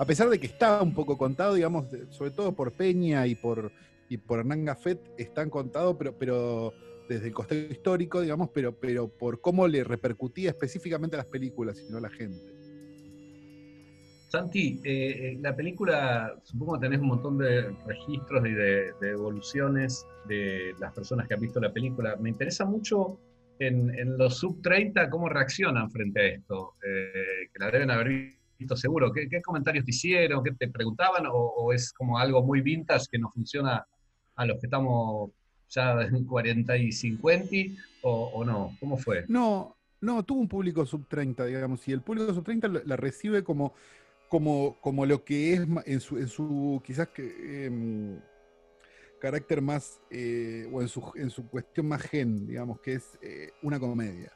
A 0.00 0.06
pesar 0.06 0.30
de 0.30 0.40
que 0.40 0.46
estaba 0.46 0.82
un 0.82 0.94
poco 0.94 1.18
contado, 1.18 1.52
digamos, 1.52 1.84
sobre 2.08 2.30
todo 2.30 2.54
por 2.54 2.72
Peña 2.72 3.26
y 3.26 3.34
por, 3.34 3.70
y 4.08 4.16
por 4.16 4.38
Hernán 4.38 4.64
Gafet, 4.64 4.98
están 5.18 5.50
contados, 5.50 5.94
pero, 5.98 6.16
pero 6.18 6.72
desde 7.06 7.26
el 7.26 7.34
contexto 7.34 7.70
histórico, 7.70 8.22
digamos, 8.22 8.48
pero, 8.48 8.74
pero 8.74 9.08
por 9.08 9.42
cómo 9.42 9.68
le 9.68 9.84
repercutía 9.84 10.48
específicamente 10.48 11.16
a 11.16 11.18
las 11.18 11.26
películas 11.26 11.84
y 11.86 11.92
no 11.92 11.98
a 11.98 12.00
la 12.00 12.08
gente. 12.08 12.40
Santi, 14.28 14.80
eh, 14.84 15.32
eh, 15.32 15.38
la 15.38 15.54
película, 15.54 16.34
supongo 16.44 16.78
que 16.78 16.86
tenés 16.86 17.00
un 17.00 17.08
montón 17.08 17.36
de 17.36 17.70
registros 17.86 18.46
y 18.46 18.52
de, 18.52 18.94
evoluciones 19.02 20.06
de 20.26 20.72
las 20.78 20.94
personas 20.94 21.28
que 21.28 21.34
han 21.34 21.40
visto 21.40 21.60
la 21.60 21.74
película. 21.74 22.16
Me 22.16 22.30
interesa 22.30 22.64
mucho 22.64 23.20
en, 23.58 24.16
los 24.16 24.38
sub 24.38 24.62
30 24.62 25.10
cómo 25.10 25.28
reaccionan 25.28 25.90
frente 25.90 26.20
a 26.20 26.26
esto, 26.28 26.76
eh, 26.82 27.50
que 27.52 27.58
la 27.58 27.70
deben 27.70 27.90
haber 27.90 28.39
visto 28.60 28.76
seguro. 28.76 29.12
¿Qué, 29.12 29.42
comentarios 29.42 29.84
te 29.84 29.90
hicieron? 29.90 30.44
¿Qué 30.44 30.52
te 30.52 30.68
preguntaban? 30.68 31.24
O, 31.30 31.72
es 31.72 31.92
como 31.92 32.18
algo 32.18 32.42
muy 32.42 32.60
vintage 32.60 33.06
que 33.10 33.18
no 33.18 33.30
funciona 33.30 33.84
a 34.36 34.46
los 34.46 34.60
que 34.60 34.66
estamos 34.66 35.30
ya 35.68 36.00
en 36.02 36.24
40 36.24 36.76
y 36.76 36.92
50? 36.92 37.48
¿O, 38.02 38.30
o 38.34 38.44
no? 38.44 38.76
¿Cómo 38.78 38.96
fue? 38.96 39.24
No, 39.28 39.76
no, 40.00 40.22
tuvo 40.22 40.40
un 40.40 40.48
público 40.48 40.86
sub 40.86 41.06
30, 41.08 41.44
digamos, 41.46 41.86
y 41.88 41.92
el 41.92 42.02
público 42.02 42.32
sub 42.32 42.44
30 42.44 42.68
la 42.84 42.96
recibe 42.96 43.42
como, 43.42 43.74
como, 44.28 44.76
como 44.80 45.06
lo 45.06 45.24
que 45.24 45.54
es 45.54 45.60
en 45.86 46.00
su, 46.00 46.18
en 46.18 46.28
su 46.28 46.82
quizás 46.84 47.08
que, 47.08 47.66
em, 47.66 48.20
carácter 49.20 49.60
más, 49.60 50.00
eh, 50.10 50.68
o 50.72 50.80
en 50.80 50.88
su, 50.88 51.12
en 51.14 51.30
su 51.30 51.46
cuestión 51.48 51.86
más 51.88 52.02
gen, 52.02 52.46
digamos, 52.46 52.80
que 52.80 52.94
es 52.94 53.18
eh, 53.22 53.52
una 53.62 53.78
comedia. 53.78 54.32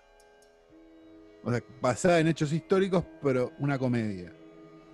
O 1.44 1.50
sea, 1.50 1.62
basada 1.80 2.20
en 2.20 2.28
hechos 2.28 2.52
históricos, 2.52 3.04
pero 3.22 3.52
una 3.58 3.78
comedia. 3.78 4.32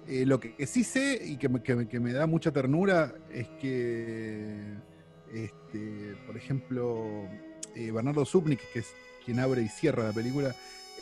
Eh, 0.06 0.26
lo 0.26 0.40
que, 0.40 0.54
sí 0.66 0.82
sé 0.82 1.20
y 1.24 1.36
que 1.36 1.48
me, 1.48 1.62
que, 1.62 1.86
que 1.86 2.00
me, 2.00 2.12
da 2.12 2.26
mucha 2.26 2.50
ternura 2.50 3.14
es 3.32 3.48
que, 3.60 4.56
este, 5.32 6.16
por 6.26 6.36
ejemplo, 6.36 7.28
eh, 7.76 7.92
Bernardo 7.92 8.24
Zupnik, 8.24 8.60
que 8.72 8.80
es 8.80 8.88
quien 9.24 9.38
abre 9.38 9.62
y 9.62 9.68
cierra 9.68 10.04
la 10.04 10.12
película, 10.12 10.54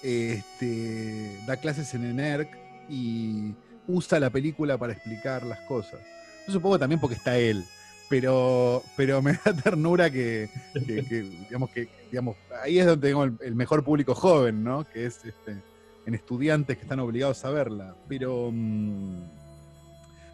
este, 0.02 1.40
da 1.46 1.56
clases 1.56 1.94
en 1.94 2.04
ENERC 2.04 2.48
y 2.90 3.54
usa 3.87 4.20
la 4.20 4.30
película 4.30 4.76
para 4.76 4.92
explicar 4.92 5.44
las 5.44 5.61
cosas. 5.61 6.00
Yo 6.46 6.52
supongo 6.52 6.78
también 6.78 7.00
porque 7.00 7.16
está 7.16 7.38
él, 7.38 7.64
pero, 8.09 8.83
pero 8.97 9.21
me 9.23 9.33
da 9.44 9.55
ternura 9.55 10.11
que, 10.11 10.49
digamos, 10.75 11.71
que 11.71 11.88
digamos, 12.11 12.37
ahí 12.62 12.79
es 12.79 12.87
donde 12.87 13.09
tengo 13.09 13.25
el, 13.25 13.35
el, 13.40 13.55
mejor 13.55 13.85
público 13.85 14.14
joven, 14.14 14.64
¿no? 14.64 14.85
Que 14.85 15.07
es 15.07 15.25
este, 15.25 15.62
en 16.07 16.14
estudiantes 16.14 16.77
que 16.77 16.83
están 16.83 17.01
obligados 17.01 17.44
a 17.44 17.51
verla. 17.51 17.94
Pero, 18.09 18.51
mmm, 18.53 19.25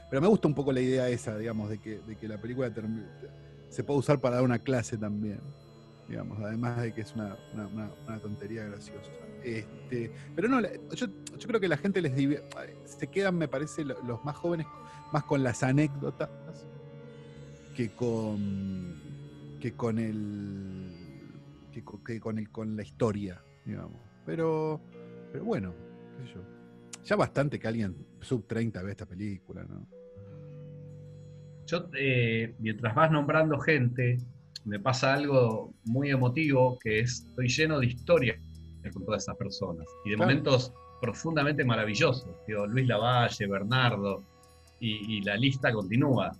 pero 0.08 0.22
me 0.22 0.28
gusta 0.28 0.46
un 0.46 0.54
poco 0.54 0.72
la 0.72 0.80
idea 0.80 1.08
esa, 1.08 1.36
digamos, 1.36 1.68
de 1.68 1.78
que, 1.78 1.98
de 1.98 2.16
que 2.16 2.28
la 2.28 2.38
película 2.38 2.70
se 3.68 3.82
puede 3.82 3.98
usar 3.98 4.20
para 4.20 4.36
dar 4.36 4.44
una 4.44 4.60
clase 4.60 4.96
también. 4.96 5.40
Digamos, 6.08 6.38
además 6.40 6.80
de 6.82 6.92
que 6.92 7.00
es 7.00 7.12
una, 7.14 7.36
una, 7.54 7.66
una, 7.66 7.90
una 8.06 8.18
tontería 8.20 8.64
graciosa. 8.64 9.10
Este, 9.42 10.12
pero 10.36 10.48
no, 10.48 10.60
yo, 10.60 11.06
yo, 11.06 11.48
creo 11.48 11.58
que 11.58 11.68
la 11.68 11.76
gente 11.76 12.00
les 12.00 12.12
se 12.84 13.06
quedan, 13.08 13.36
me 13.36 13.48
parece, 13.48 13.84
los 13.84 14.24
más 14.24 14.36
jóvenes 14.36 14.66
más 15.12 15.24
con 15.24 15.42
las 15.42 15.62
anécdotas 15.62 16.28
que 17.74 17.90
con 17.90 18.94
que 19.60 19.72
con 19.72 19.98
el 19.98 20.92
que 21.72 21.82
con, 21.82 22.04
que 22.04 22.20
con 22.20 22.38
el 22.38 22.50
con 22.50 22.76
la 22.76 22.82
historia, 22.82 23.42
digamos. 23.64 24.00
Pero 24.24 24.80
pero 25.32 25.44
bueno, 25.44 25.74
qué 26.16 26.26
sé 26.26 26.34
yo. 26.34 26.40
Ya 27.04 27.16
bastante 27.16 27.58
que 27.58 27.68
alguien 27.68 28.06
sub 28.20 28.46
30 28.46 28.82
ve 28.82 28.90
esta 28.92 29.06
película, 29.06 29.64
¿no? 29.64 29.86
Yo, 31.66 31.88
eh, 31.98 32.54
mientras 32.58 32.94
vas 32.94 33.10
nombrando 33.10 33.58
gente, 33.58 34.18
me 34.64 34.78
pasa 34.78 35.14
algo 35.14 35.74
muy 35.84 36.10
emotivo, 36.10 36.78
que 36.78 37.00
es, 37.00 37.26
estoy 37.28 37.48
lleno 37.48 37.80
de 37.80 37.86
historias 37.86 38.38
con 38.92 39.04
todas 39.04 39.22
esas 39.22 39.36
personas 39.36 39.86
y 40.04 40.10
de 40.10 40.16
claro. 40.16 40.30
momentos 40.30 40.72
profundamente 41.00 41.64
maravillosos. 41.64 42.30
Digo, 42.46 42.66
Luis 42.66 42.86
Lavalle, 42.86 43.46
Bernardo, 43.46 44.22
y, 44.80 45.16
y, 45.16 45.22
la 45.22 45.36
lista 45.36 45.72
continúa. 45.72 46.30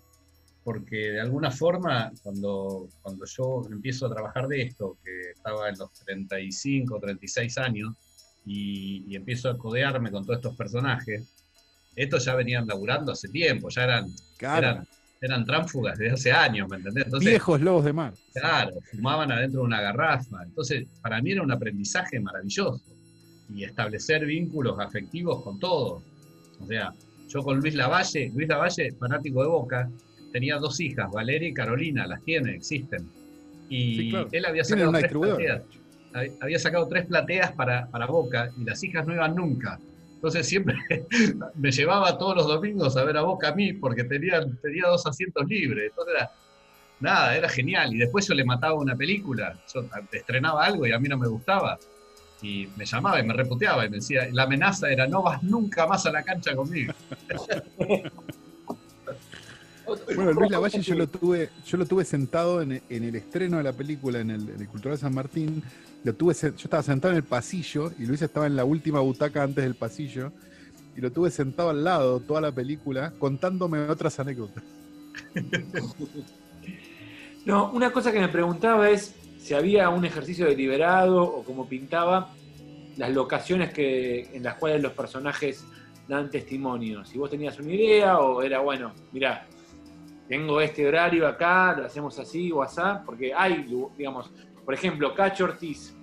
Porque 0.65 1.13
de 1.13 1.21
alguna 1.21 1.51
forma, 1.51 2.11
cuando, 2.23 2.89
cuando 3.03 3.27
yo 3.27 3.63
empiezo 3.71 4.07
a 4.07 4.11
trabajar 4.11 4.49
de 4.49 4.63
esto, 4.63 4.97
que 5.05 5.33
estaba 5.37 5.69
en 5.69 5.79
los 5.79 5.93
35, 6.05 6.99
36 6.99 7.59
años, 7.59 7.93
y, 8.47 9.05
y 9.09 9.17
empiezo 9.17 9.51
a 9.51 9.59
codearme 9.59 10.11
con 10.11 10.25
todos 10.25 10.39
estos 10.39 10.57
personajes, 10.57 11.23
estos 11.95 12.25
ya 12.25 12.35
venían 12.35 12.67
laburando 12.67 13.13
hace 13.13 13.29
tiempo, 13.29 13.69
ya 13.69 13.85
eran, 13.85 14.07
claro. 14.39 14.59
eran 14.59 14.89
eran 15.25 15.45
tránfugas 15.45 15.99
desde 15.99 16.13
hace 16.13 16.33
años, 16.33 16.69
¿me 16.69 16.77
entendés? 16.77 17.07
Entonces, 17.07 17.31
Viejos 17.31 17.61
lobos 17.61 17.85
de 17.85 17.93
mar. 17.95 18.13
Claro, 18.35 18.75
fumaban 18.91 19.33
adentro 19.33 19.61
de 19.61 19.67
una 19.67 19.81
garrafa. 19.81 20.43
Entonces, 20.43 20.87
para 21.01 21.23
mí 21.23 21.33
era 21.33 21.43
un 21.43 21.51
aprendizaje 21.51 22.21
maravilloso. 22.21 22.83
Y 23.55 23.65
establecer 23.65 24.27
vínculos 24.27 24.79
afectivos 24.79 25.43
con 25.43 25.59
todos. 25.59 26.03
O 26.61 26.67
sea, 26.67 26.93
yo 27.29 27.43
con 27.43 27.59
Luis 27.59 27.75
Lavalle, 27.75 28.31
Luis 28.35 28.49
Lavalle, 28.49 28.93
fanático 28.93 29.43
de 29.43 29.49
Boca, 29.49 29.91
tenía 30.35 30.57
dos 30.57 30.81
hijas, 30.81 31.09
Valeria 31.13 31.49
y 31.49 31.55
Carolina, 31.55 32.09
las 32.09 32.21
tiene, 32.25 32.57
existen. 32.57 33.09
Y 33.69 33.97
sí, 33.97 34.11
claro. 34.11 34.29
él 34.33 34.45
había 34.45 34.65
sacado 34.65 34.91
tres 34.91 35.13
plateas. 35.13 35.63
Había 36.41 36.59
sacado 36.59 36.89
tres 36.89 37.07
plateas 37.07 37.53
para, 37.53 37.87
para 37.87 38.07
Boca 38.07 38.51
y 38.59 38.65
las 38.65 38.83
hijas 38.83 39.07
no 39.07 39.15
iban 39.15 39.37
nunca. 39.37 39.79
Entonces 40.17 40.49
siempre 40.49 40.75
me 41.55 41.71
llevaba 41.71 42.19
todos 42.19 42.35
los 42.35 42.49
domingos 42.49 42.97
a 42.97 43.05
ver 43.05 43.17
a 43.17 43.23
Boca 43.23 43.51
a 43.51 43.55
mí 43.55 43.75
porque 43.75 44.03
tenía, 44.03 44.45
tenía 44.61 44.89
dos 44.89 45.07
asientos 45.07 45.47
libres. 45.47 45.91
Entonces 45.91 46.15
era, 46.17 46.33
nada, 46.99 47.37
era 47.37 47.49
genial. 47.49 47.95
Y 47.95 47.99
después 47.99 48.27
yo 48.27 48.35
le 48.35 48.45
mataba 48.45 48.75
una 48.75 48.97
película, 48.97 49.57
yo 49.73 49.85
estrenaba 50.11 50.65
algo 50.65 50.85
y 50.85 50.91
a 50.91 50.99
mí 50.99 51.09
no 51.09 51.17
me 51.17 51.29
gustaba. 51.29 51.79
Y 52.43 52.69
me 52.77 52.85
llamaba 52.85 53.21
y 53.21 53.23
me 53.23 53.35
reputeaba 53.35 53.87
y 53.87 53.89
me 53.89 53.99
decía, 53.99 54.29
la 54.33 54.43
amenaza 54.43 54.91
era, 54.91 55.07
no 55.07 55.23
vas 55.23 55.45
nunca 55.45 55.87
más 55.87 56.05
a 56.07 56.11
la 56.11 56.25
cancha 56.25 56.57
conmigo. 56.57 56.93
Bueno, 60.15 60.33
Luis 60.33 60.51
Lavalle 60.51 60.81
yo 60.81 60.95
lo 60.95 61.07
tuve, 61.07 61.51
yo 61.67 61.77
lo 61.77 61.87
tuve 61.87 62.05
sentado 62.05 62.63
en, 62.63 62.83
en 62.89 63.05
el 63.05 63.15
estreno 63.17 63.59
de 63.59 63.63
la 63.63 63.73
película 63.73 64.21
en 64.21 64.31
el, 64.31 64.49
en 64.49 64.61
el 64.61 64.69
Cultural 64.69 64.99
San 64.99 65.15
Martín 65.15 65.63
lo 66.05 66.15
tuve, 66.15 66.35
yo 66.35 66.49
estaba 66.57 66.83
sentado 66.83 67.13
en 67.13 67.17
el 67.17 67.25
pasillo 67.25 67.91
y 67.99 68.05
Luis 68.05 68.21
estaba 68.21 68.47
en 68.47 68.57
la 68.57 68.65
última 68.65 69.01
butaca 69.01 69.43
antes 69.43 69.65
del 69.65 69.75
pasillo 69.75 70.33
y 70.97 71.01
lo 71.01 71.11
tuve 71.11 71.31
sentado 71.31 71.71
al 71.71 71.83
lado 71.83 72.21
toda 72.21 72.43
la 72.43 72.53
película 72.53 73.13
contándome 73.19 73.81
otras 73.89 74.21
anécdotas. 74.21 74.63
No, 77.47 77.71
una 77.73 77.93
cosa 77.93 78.11
que 78.11 78.21
me 78.21 78.29
preguntaba 78.29 78.89
es 78.89 79.15
si 79.39 79.53
había 79.53 79.91
un 79.91 80.07
ejercicio 80.07 80.47
deliberado 80.47 81.23
o 81.23 81.45
cómo 81.45 81.69
pintaba 81.69 82.31
las 82.97 83.13
locaciones 83.13 83.71
que, 83.71 84.35
en 84.35 84.43
las 84.43 84.55
cuales 84.55 84.81
los 84.81 84.93
personajes 84.93 85.63
dan 86.09 86.31
testimonio. 86.31 87.05
Si 87.05 87.19
vos 87.19 87.29
tenías 87.29 87.59
una 87.61 87.75
idea 87.75 88.19
o 88.19 88.41
era, 88.41 88.61
bueno, 88.61 88.95
mira, 89.13 89.47
tengo 90.29 90.61
este 90.61 90.87
horario 90.87 91.27
acá, 91.27 91.75
lo 91.77 91.87
hacemos 91.87 92.19
así 92.19 92.51
o 92.51 92.63
así, 92.63 92.81
porque 93.05 93.33
hay, 93.35 93.67
digamos, 93.97 94.31
por 94.65 94.75
ejemplo, 94.75 95.15
Cacho 95.15 95.45
Ortiz 95.45 95.95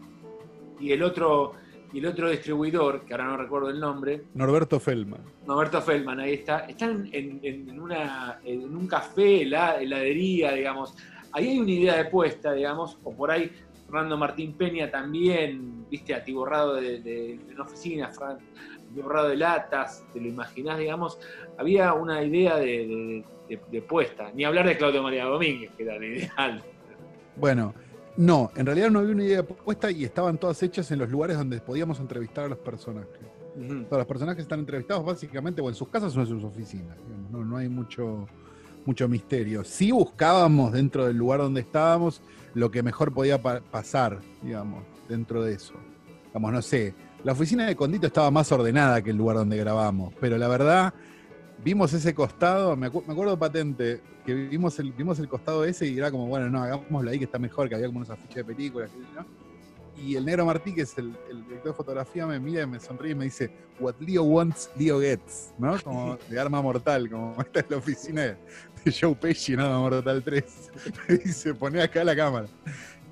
y 0.80 0.92
el 0.92 1.04
otro 1.04 1.54
y 1.94 2.00
el 2.00 2.06
otro 2.06 2.30
distribuidor, 2.30 3.04
que 3.06 3.14
ahora 3.14 3.26
no 3.26 3.38
recuerdo 3.38 3.70
el 3.70 3.80
nombre. 3.80 4.24
Norberto 4.34 4.80
Feldman. 4.80 5.22
Norberto 5.46 5.82
Feldman, 5.82 6.22
ahí 6.22 6.36
está. 6.36 6.60
Están 6.60 7.10
en, 7.12 7.40
en, 7.44 7.80
una, 7.80 8.40
en 8.46 8.76
un 8.76 8.88
café, 8.88 9.46
la 9.46 9.76
heladería, 9.76 10.54
digamos. 10.54 10.96
Ahí 11.34 11.50
hay 11.50 11.60
una 11.60 11.72
idea 11.72 11.98
de 11.98 12.06
puesta, 12.06 12.54
digamos, 12.54 12.98
o 13.04 13.14
por 13.14 13.32
ahí 13.32 13.52
Fernando 13.86 14.18
Martín 14.18 14.54
Peña 14.54 14.90
también, 14.90 15.86
viste, 15.90 16.14
atiborrado 16.14 16.76
de, 16.76 17.02
de, 17.02 17.40
de 17.46 17.54
una 17.54 17.64
oficina, 17.64 18.10
atiborrado 18.90 19.28
de 19.28 19.36
latas, 19.36 20.06
te 20.14 20.22
lo 20.22 20.28
imaginás, 20.30 20.80
digamos. 20.80 21.20
Había 21.58 21.94
una 21.94 22.24
idea 22.24 22.56
de, 22.56 22.66
de 22.66 23.26
puesta. 23.58 24.32
Ni 24.34 24.44
hablar 24.44 24.68
de 24.68 24.78
Claudio 24.78 25.04
María 25.04 25.26
Domínguez, 25.26 25.72
que 25.78 25.84
era 25.84 25.96
el 25.96 26.04
ideal. 26.04 26.64
Bueno, 27.36 27.74
no, 28.18 28.52
en 28.56 28.66
realidad 28.66 28.90
no 28.90 29.00
había 29.00 29.14
una 29.14 29.24
idea 29.24 29.44
puesta 29.44 29.90
y 29.90 30.04
estaban 30.04 30.38
todas 30.38 30.62
hechas 30.64 30.92
en 30.92 31.00
los 31.00 31.10
lugares 31.10 31.38
donde 31.38 31.60
podíamos 31.60 32.00
entrevistar 32.00 32.46
a 32.46 32.50
los 32.50 32.58
personajes. 32.58 33.22
Uh 33.56 33.60
-huh. 33.60 33.86
Todos 33.86 34.00
los 34.00 34.08
personajes 34.08 34.44
están 34.44 34.60
entrevistados 34.60 35.06
básicamente 35.06 35.62
o 35.62 35.70
en 35.70 35.76
sus 35.76 35.88
casas 35.90 36.16
o 36.16 36.22
en 36.22 36.28
sus 36.28 36.44
oficinas. 36.44 36.98
No, 37.32 37.44
no 37.44 37.58
hay 37.58 37.70
mucho, 37.70 38.28
mucho 38.86 39.08
misterio. 39.08 39.64
Sí 39.64 39.92
buscábamos 39.92 40.74
dentro 40.74 41.06
del 41.06 41.18
lugar 41.18 41.40
donde 41.40 41.62
estábamos 41.62 42.22
lo 42.54 42.70
que 42.70 42.84
mejor 42.84 43.14
podía 43.14 43.42
pa 43.42 43.62
pasar, 43.62 44.20
digamos, 44.42 44.84
dentro 45.08 45.44
de 45.44 45.54
eso. 45.54 45.74
Digamos, 46.28 46.52
no 46.52 46.62
sé, 46.62 46.94
la 47.24 47.34
oficina 47.34 47.66
de 47.66 47.76
Condito 47.76 48.08
estaba 48.08 48.32
más 48.32 48.52
ordenada 48.52 49.02
que 49.02 49.12
el 49.12 49.18
lugar 49.18 49.38
donde 49.38 49.58
grabamos, 49.58 50.14
pero 50.20 50.38
la 50.38 50.48
verdad 50.48 50.94
vimos 51.64 51.94
ese 51.94 52.14
costado, 52.14 52.76
me, 52.76 52.88
acu 52.88 53.04
me, 53.06 53.14
acuerdo 53.14 53.38
patente, 53.38 54.02
que 54.26 54.34
vimos 54.34 54.78
el, 54.80 54.92
vimos 54.92 55.20
el 55.20 55.28
costado 55.28 55.66
ese 55.66 55.88
y 55.88 55.98
era 55.98 56.12
como, 56.12 56.28
bueno, 56.28 56.50
no, 56.50 56.62
hagámoslo 56.62 57.10
ahí 57.10 57.20
que 57.20 57.26
está 57.26 57.40
mejor, 57.40 57.70
que 57.70 57.76
había 57.76 57.88
como 57.88 58.00
unos 58.00 58.10
afiches 58.10 58.36
de 58.36 58.44
películas, 58.46 58.92
¿no? 59.16 59.26
Y 59.98 60.16
el 60.16 60.26
negro 60.26 60.46
Martí, 60.46 60.74
que 60.74 60.82
es 60.82 60.98
el, 60.98 61.16
el, 61.30 61.44
director 61.44 61.72
de 61.72 61.74
fotografía, 61.74 62.26
me 62.26 62.40
mira 62.40 62.64
y 62.64 62.66
me 62.66 62.80
sonríe 62.80 63.12
y 63.12 63.16
me 63.16 63.26
dice, 63.26 63.52
What 63.80 63.96
Leo 64.00 64.24
wants, 64.24 64.72
Leo 64.76 65.00
gets, 65.00 65.54
¿no? 65.60 65.80
Como 65.82 66.18
de 66.30 66.40
arma 66.40 66.62
mortal, 66.62 67.10
como 67.10 67.40
esta 67.42 67.60
es 67.60 67.70
la 67.70 67.78
oficina 67.78 68.22
de 68.24 68.92
Joe 69.00 69.14
Pesci, 69.14 69.56
¿no? 69.56 69.82
Mortal 69.82 70.24
3. 70.24 70.72
y 71.26 71.30
se 71.30 71.54
pone 71.54 71.82
acá 71.82 72.04
la 72.04 72.16
cámara. 72.16 72.48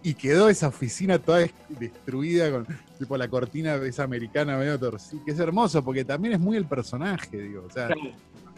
Y 0.02 0.14
quedó 0.14 0.48
esa 0.50 0.70
oficina 0.70 1.20
toda 1.20 1.46
destruida 1.68 2.52
con 2.52 2.68
tipo 2.98 3.18
la 3.18 3.28
cortina 3.28 3.76
esa 3.76 4.04
americana 4.04 4.58
medio 4.58 4.80
torcida, 4.80 5.22
que 5.26 5.32
es 5.32 5.40
hermoso 5.40 5.84
porque 5.84 6.06
también 6.06 6.36
es 6.36 6.40
muy 6.40 6.56
el 6.56 6.66
personaje, 6.66 7.38
digo, 7.38 7.66
o 7.68 7.70
sea, 7.70 7.90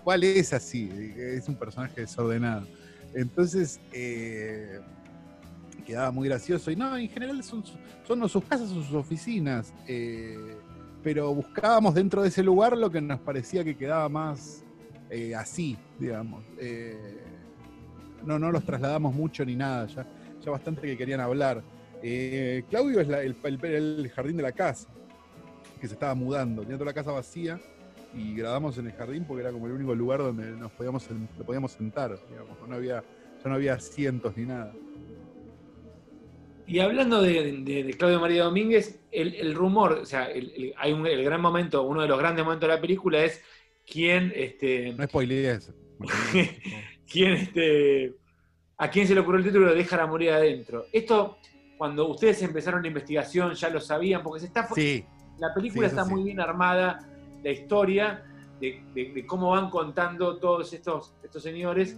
¿cuál 0.04 0.24
es 0.24 0.54
así? 0.54 0.90
Es 1.18 1.48
un 1.48 1.56
personaje 1.56 2.02
desordenado. 2.02 2.68
Entonces, 3.14 3.80
eh, 3.92 4.80
quedaba 5.86 6.12
muy 6.12 6.28
gracioso. 6.28 6.70
Y 6.70 6.76
no, 6.76 6.96
en 6.96 7.10
general 7.10 7.44
son, 7.44 7.64
son 8.08 8.30
sus 8.30 8.44
casas 8.44 8.72
o 8.72 8.76
sus 8.76 8.94
oficinas, 8.94 9.74
eh, 9.88 10.56
pero 11.04 11.34
buscábamos 11.34 11.96
dentro 11.96 12.22
de 12.22 12.28
ese 12.28 12.44
lugar 12.44 12.78
lo 12.78 12.92
que 12.92 13.02
nos 13.02 13.20
parecía 13.20 13.64
que 13.64 13.76
quedaba 13.76 14.08
más 14.10 14.64
eh, 15.10 15.34
así, 15.36 15.76
digamos. 16.00 16.44
no, 18.24 18.38
no 18.38 18.52
los 18.52 18.64
trasladamos 18.64 19.14
mucho 19.16 19.44
ni 19.44 19.56
nada, 19.56 19.88
ya 19.88 20.06
ya 20.44 20.52
bastante 20.52 20.82
que 20.82 20.98
querían 20.98 21.20
hablar. 21.20 21.64
Eh, 22.04 22.64
Claudio 22.70 23.00
es 23.00 23.08
la, 23.08 23.22
el, 23.22 23.36
el, 23.44 23.66
el, 23.66 24.10
jardín 24.10 24.38
de 24.38 24.44
la 24.44 24.52
casa, 24.52 24.90
que 25.80 25.88
se 25.88 25.94
estaba 25.94 26.16
mudando. 26.16 26.64
Tenía 26.64 26.78
toda 26.78 26.88
la 26.88 26.94
casa 26.94 27.12
vacía 27.12 27.60
y 28.14 28.36
grabamos 28.36 28.78
en 28.78 28.88
el 28.88 28.94
jardín 28.94 29.26
porque 29.26 29.42
era 29.42 29.52
como 29.52 29.68
el 29.68 29.74
único 29.74 29.96
lugar 29.96 30.20
donde 30.20 30.52
nos 30.52 30.72
podíamos, 30.72 31.10
nos 31.10 31.46
podíamos 31.46 31.72
sentar. 31.72 32.18
Digamos. 32.30 32.58
No 32.68 32.76
había, 32.76 33.04
ya 33.44 33.50
no 33.50 33.56
había 33.56 33.74
asientos 33.74 34.36
ni 34.36 34.46
nada. 34.46 34.74
Y 36.68 36.80
hablando 36.80 37.22
de, 37.22 37.94
Claudio 37.98 38.22
María 38.22 38.44
Domínguez, 38.44 39.02
el, 39.12 39.54
rumor, 39.54 39.94
o 39.94 40.06
sea, 40.06 40.30
hay 40.78 40.94
un, 40.94 41.06
el 41.06 41.22
gran 41.24 41.42
momento, 41.42 41.84
uno 41.84 42.02
de 42.02 42.08
los 42.08 42.18
grandes 42.18 42.46
momentos 42.46 42.70
de 42.70 42.76
la 42.76 42.80
película 42.80 43.22
es 43.24 43.42
quién, 43.86 44.32
este, 44.34 44.94
no 44.94 45.04
spoilees. 45.04 45.74
quién, 47.12 47.34
este, 47.34 48.16
a 48.82 48.90
quién 48.90 49.08
se 49.08 49.14
le 49.14 49.20
ocurrió 49.20 49.38
el 49.38 49.46
título 49.46 49.70
de 49.70 49.76
Déjala 49.76 50.08
morir 50.08 50.32
adentro. 50.32 50.88
Esto, 50.92 51.38
cuando 51.78 52.08
ustedes 52.08 52.42
empezaron 52.42 52.82
la 52.82 52.88
investigación, 52.88 53.54
ya 53.54 53.70
lo 53.70 53.80
sabían, 53.80 54.24
porque 54.24 54.40
se 54.40 54.48
está, 54.48 54.68
sí. 54.74 55.06
la 55.38 55.54
película 55.54 55.86
está 55.86 56.04
muy 56.04 56.24
bien 56.24 56.40
armada, 56.40 57.08
la 57.44 57.52
historia 57.52 58.24
de, 58.60 59.24
cómo 59.28 59.52
van 59.52 59.70
contando 59.70 60.38
todos 60.38 60.74
estos, 60.74 61.14
estos 61.24 61.44
señores 61.44 61.96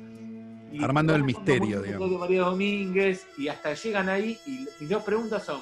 Armando 0.81 1.15
el 1.15 1.23
misterio, 1.23 1.83
digamos. 1.83 2.09
De 2.09 2.17
María 2.17 2.41
Domínguez, 2.41 3.27
y 3.37 3.47
hasta 3.47 3.75
llegan 3.75 4.09
ahí, 4.09 4.37
y 4.45 4.67
mis 4.79 4.89
dos 4.89 5.03
preguntas 5.03 5.43
son, 5.45 5.61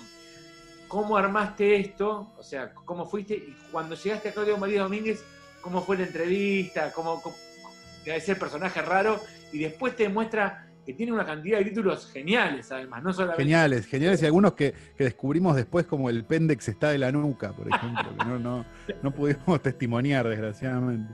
¿cómo 0.87 1.17
armaste 1.17 1.75
esto? 1.75 2.31
O 2.39 2.41
sea, 2.41 2.73
¿cómo 2.73 3.05
fuiste? 3.05 3.35
Y 3.35 3.55
cuando 3.71 3.93
llegaste 3.93 4.29
a 4.29 4.33
Claudio 4.33 4.57
María 4.57 4.83
Domínguez, 4.83 5.23
¿cómo 5.61 5.83
fue 5.83 5.97
la 5.97 6.03
entrevista? 6.05 6.91
¿Cómo, 6.93 7.21
cómo 7.21 7.35
ese 8.05 8.35
personaje 8.37 8.81
raro? 8.81 9.19
Y 9.51 9.59
después 9.59 9.95
te 9.95 10.03
demuestra 10.03 10.70
que 10.85 10.93
tiene 10.93 11.11
una 11.11 11.25
cantidad 11.25 11.59
de 11.59 11.65
títulos 11.65 12.09
geniales, 12.11 12.71
además, 12.71 13.03
no 13.03 13.13
solamente... 13.13 13.43
Geniales, 13.43 13.85
geniales, 13.85 14.21
y 14.21 14.25
algunos 14.25 14.53
que, 14.53 14.73
descubrimos 14.97 15.55
después, 15.55 15.85
como 15.85 16.09
el 16.09 16.25
Pendex 16.25 16.69
está 16.69 16.89
de 16.89 16.97
la 16.97 17.11
nuca, 17.11 17.53
por 17.53 17.67
ejemplo, 17.67 18.17
que 18.17 18.25
no, 18.25 18.65
no, 19.01 19.11
pudimos 19.13 19.61
testimoniar, 19.61 20.27
desgraciadamente. 20.27 21.13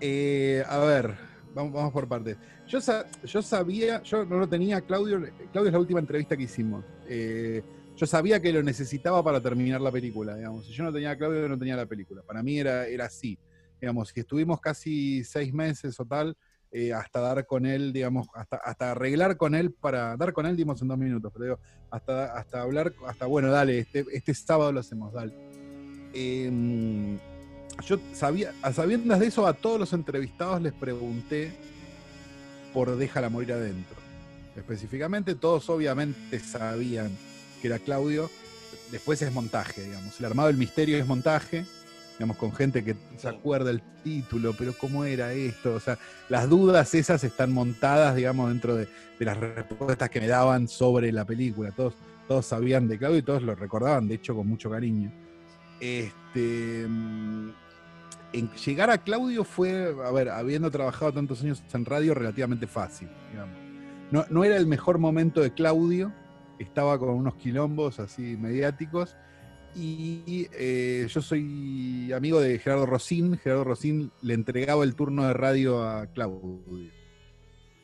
Eh, 0.00 0.64
a 0.66 0.78
ver, 0.78 1.14
vamos, 1.54 1.72
vamos 1.72 1.92
por 1.92 2.08
partes. 2.08 2.38
Yo, 2.66 2.78
yo 3.24 3.42
sabía, 3.42 4.02
yo 4.02 4.24
no 4.24 4.38
lo 4.38 4.48
tenía, 4.48 4.80
Claudio, 4.80 5.20
Claudio 5.52 5.68
es 5.68 5.72
la 5.72 5.78
última 5.78 6.00
entrevista 6.00 6.36
que 6.36 6.44
hicimos. 6.44 6.84
Eh, 7.06 7.62
yo 7.96 8.06
sabía 8.06 8.40
que 8.40 8.52
lo 8.52 8.62
necesitaba 8.62 9.22
para 9.22 9.40
terminar 9.40 9.80
la 9.80 9.92
película, 9.92 10.34
digamos. 10.34 10.66
Si 10.66 10.72
yo 10.72 10.84
no 10.84 10.92
tenía 10.92 11.10
a 11.10 11.16
Claudio, 11.16 11.46
no 11.48 11.58
tenía 11.58 11.76
la 11.76 11.86
película. 11.86 12.22
Para 12.22 12.42
mí 12.42 12.58
era, 12.58 12.86
era 12.86 13.04
así. 13.04 13.38
Digamos, 13.80 14.08
si 14.08 14.20
estuvimos 14.20 14.60
casi 14.60 15.22
seis 15.24 15.52
meses 15.52 15.98
o 16.00 16.06
tal, 16.06 16.36
eh, 16.74 16.94
hasta 16.94 17.20
dar 17.20 17.46
con 17.46 17.66
él, 17.66 17.92
digamos, 17.92 18.28
hasta, 18.34 18.56
hasta 18.56 18.92
arreglar 18.92 19.36
con 19.36 19.54
él 19.54 19.72
para. 19.72 20.16
Dar 20.16 20.32
con 20.32 20.46
él 20.46 20.56
dimos 20.56 20.80
en 20.80 20.88
dos 20.88 20.96
minutos, 20.96 21.30
pero 21.30 21.44
digo, 21.44 21.58
hasta, 21.90 22.32
hasta 22.34 22.62
hablar, 22.62 22.94
hasta 23.06 23.26
bueno, 23.26 23.50
dale, 23.50 23.78
este, 23.78 24.06
este 24.12 24.32
sábado 24.32 24.72
lo 24.72 24.80
hacemos, 24.80 25.12
dale. 25.12 25.34
Em, 26.14 27.18
yo 27.86 27.98
sabía, 28.14 28.54
a 28.62 28.72
sabiendas 28.72 29.20
de 29.20 29.26
eso, 29.26 29.46
a 29.46 29.52
todos 29.52 29.78
los 29.78 29.92
entrevistados 29.92 30.62
les 30.62 30.72
pregunté 30.72 31.52
por 32.72 32.96
Déjala 32.96 33.28
morir 33.28 33.52
adentro. 33.52 33.96
Específicamente, 34.56 35.34
todos 35.34 35.68
obviamente 35.68 36.40
sabían 36.40 37.10
que 37.60 37.68
era 37.68 37.78
Claudio. 37.78 38.30
Después 38.90 39.20
es 39.20 39.30
montaje, 39.30 39.82
digamos. 39.82 40.18
El 40.18 40.24
armado 40.24 40.48
del 40.48 40.56
misterio 40.56 40.96
es 40.96 41.06
montaje, 41.06 41.66
digamos, 42.14 42.36
con 42.36 42.52
gente 42.52 42.84
que 42.84 42.96
se 43.16 43.28
acuerda 43.28 43.70
el 43.70 43.82
título, 44.02 44.54
pero 44.56 44.72
cómo 44.76 45.04
era 45.04 45.32
esto. 45.32 45.74
O 45.74 45.80
sea, 45.80 45.98
las 46.28 46.48
dudas 46.48 46.94
esas 46.94 47.24
están 47.24 47.52
montadas, 47.52 48.16
digamos, 48.16 48.48
dentro 48.48 48.76
de, 48.76 48.88
las 49.18 49.36
respuestas 49.36 50.10
que 50.10 50.20
me 50.20 50.26
daban 50.26 50.66
sobre 50.66 51.12
la 51.12 51.24
película. 51.24 51.70
Todos, 51.70 51.94
todos 52.26 52.44
sabían 52.44 52.88
de 52.88 52.98
Claudio 52.98 53.18
y 53.18 53.22
todos 53.22 53.42
lo 53.42 53.54
recordaban, 53.54 54.08
de 54.08 54.16
hecho, 54.16 54.34
con 54.34 54.48
mucho 54.48 54.70
cariño. 54.70 55.12
Este, 55.80 56.86
mm, 56.88 57.50
llegar 58.64 58.90
a 58.90 58.98
Claudio 58.98 59.44
fue, 59.44 59.94
a 60.04 60.10
ver, 60.10 60.28
habiendo 60.28 60.70
trabajado 60.70 61.12
tantos 61.12 61.42
años 61.42 61.62
en 61.72 61.84
radio, 61.84 62.14
relativamente 62.14 62.66
fácil. 62.66 63.08
No, 64.10 64.24
no, 64.28 64.44
era 64.44 64.56
el 64.56 64.66
mejor 64.66 64.98
momento 64.98 65.40
de 65.40 65.52
Claudio, 65.52 66.12
estaba 66.58 66.98
con 66.98 67.10
unos 67.10 67.34
quilombos 67.36 67.98
así 67.98 68.36
mediáticos. 68.36 69.16
Y 69.74 70.48
eh, 70.52 71.06
yo 71.08 71.22
soy 71.22 72.12
amigo 72.12 72.40
de 72.40 72.58
Gerardo 72.58 72.86
Rosín. 72.86 73.38
Gerardo 73.38 73.64
Rosín 73.64 74.12
le 74.20 74.34
entregaba 74.34 74.84
el 74.84 74.94
turno 74.94 75.26
de 75.26 75.32
radio 75.32 75.82
a 75.82 76.06
Claudio. 76.06 76.90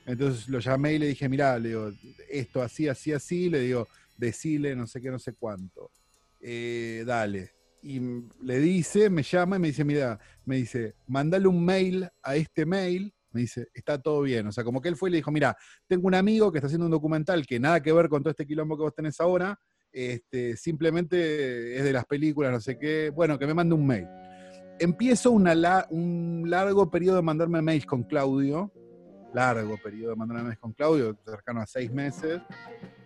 Entonces 0.07 0.49
lo 0.49 0.59
llamé 0.59 0.95
y 0.95 0.99
le 0.99 1.07
dije, 1.07 1.29
mirá, 1.29 1.59
le 1.59 1.71
digo, 1.71 1.91
esto 2.31 2.63
así, 2.63 2.89
así, 2.89 3.13
así, 3.13 3.51
le 3.51 3.61
digo, 3.61 3.89
decile 4.17 4.75
no 4.75 4.87
sé 4.87 5.01
qué, 5.01 5.11
no 5.11 5.19
sé 5.19 5.35
cuánto. 5.35 5.91
Eh, 6.41 7.05
dale 7.07 7.59
y 7.83 8.01
le 8.43 8.59
dice, 8.59 9.11
me 9.11 9.23
llama 9.23 9.57
y 9.57 9.59
me 9.61 9.69
dice, 9.69 9.85
mira, 9.85 10.19
me 10.45 10.57
dice, 10.57 10.95
mandale 11.07 11.47
un 11.47 11.65
mail 11.65 12.09
a 12.23 12.37
este 12.37 12.67
mail, 12.67 13.15
me 13.31 13.43
dice, 13.43 13.69
está 13.73 14.01
todo 14.01 14.23
bien. 14.23 14.47
O 14.47 14.53
sea, 14.53 14.65
como 14.65 14.81
que 14.81 14.89
él 14.89 14.97
fue 14.97 15.11
y 15.11 15.13
le 15.13 15.17
dijo, 15.19 15.31
mira, 15.31 15.57
tengo 15.87 16.07
un 16.07 16.15
amigo 16.15 16.51
que 16.51 16.59
está 16.59 16.67
haciendo 16.67 16.87
un 16.87 16.93
documental 16.93 17.47
que 17.47 17.61
nada 17.61 17.81
que 17.81 17.93
ver 17.93 18.09
con 18.09 18.23
todo 18.23 18.31
este 18.31 18.47
quilombo 18.47 18.77
que 18.77 18.83
vos 18.83 18.95
tenés 18.95 19.21
ahora, 19.21 19.59
este, 19.99 20.57
simplemente 20.57 21.77
es 21.77 21.83
de 21.83 21.93
las 21.93 22.05
películas, 22.05 22.53
no 22.53 22.61
sé 22.61 22.79
qué, 22.79 23.11
bueno, 23.11 23.37
que 23.37 23.49
me 23.49 23.55
mande 23.55 23.75
un 23.75 23.85
mail. 23.85 24.07
Empiezo 24.79 25.33
una 25.33 25.87
un 25.91 26.45
largo 26.47 26.89
periodo 26.89 27.17
de 27.17 27.23
mandarme 27.23 27.61
mails 27.63 27.85
con 27.85 28.05
Claudio, 28.05 28.73
largo 29.35 29.77
periodo 29.83 30.11
de 30.11 30.17
mandarme 30.17 30.45
mails 30.45 30.61
con 30.61 30.73
Claudio, 30.73 31.19
cercano 31.25 31.63
a 31.63 31.67
seis 31.67 31.93
meses, 31.93 32.41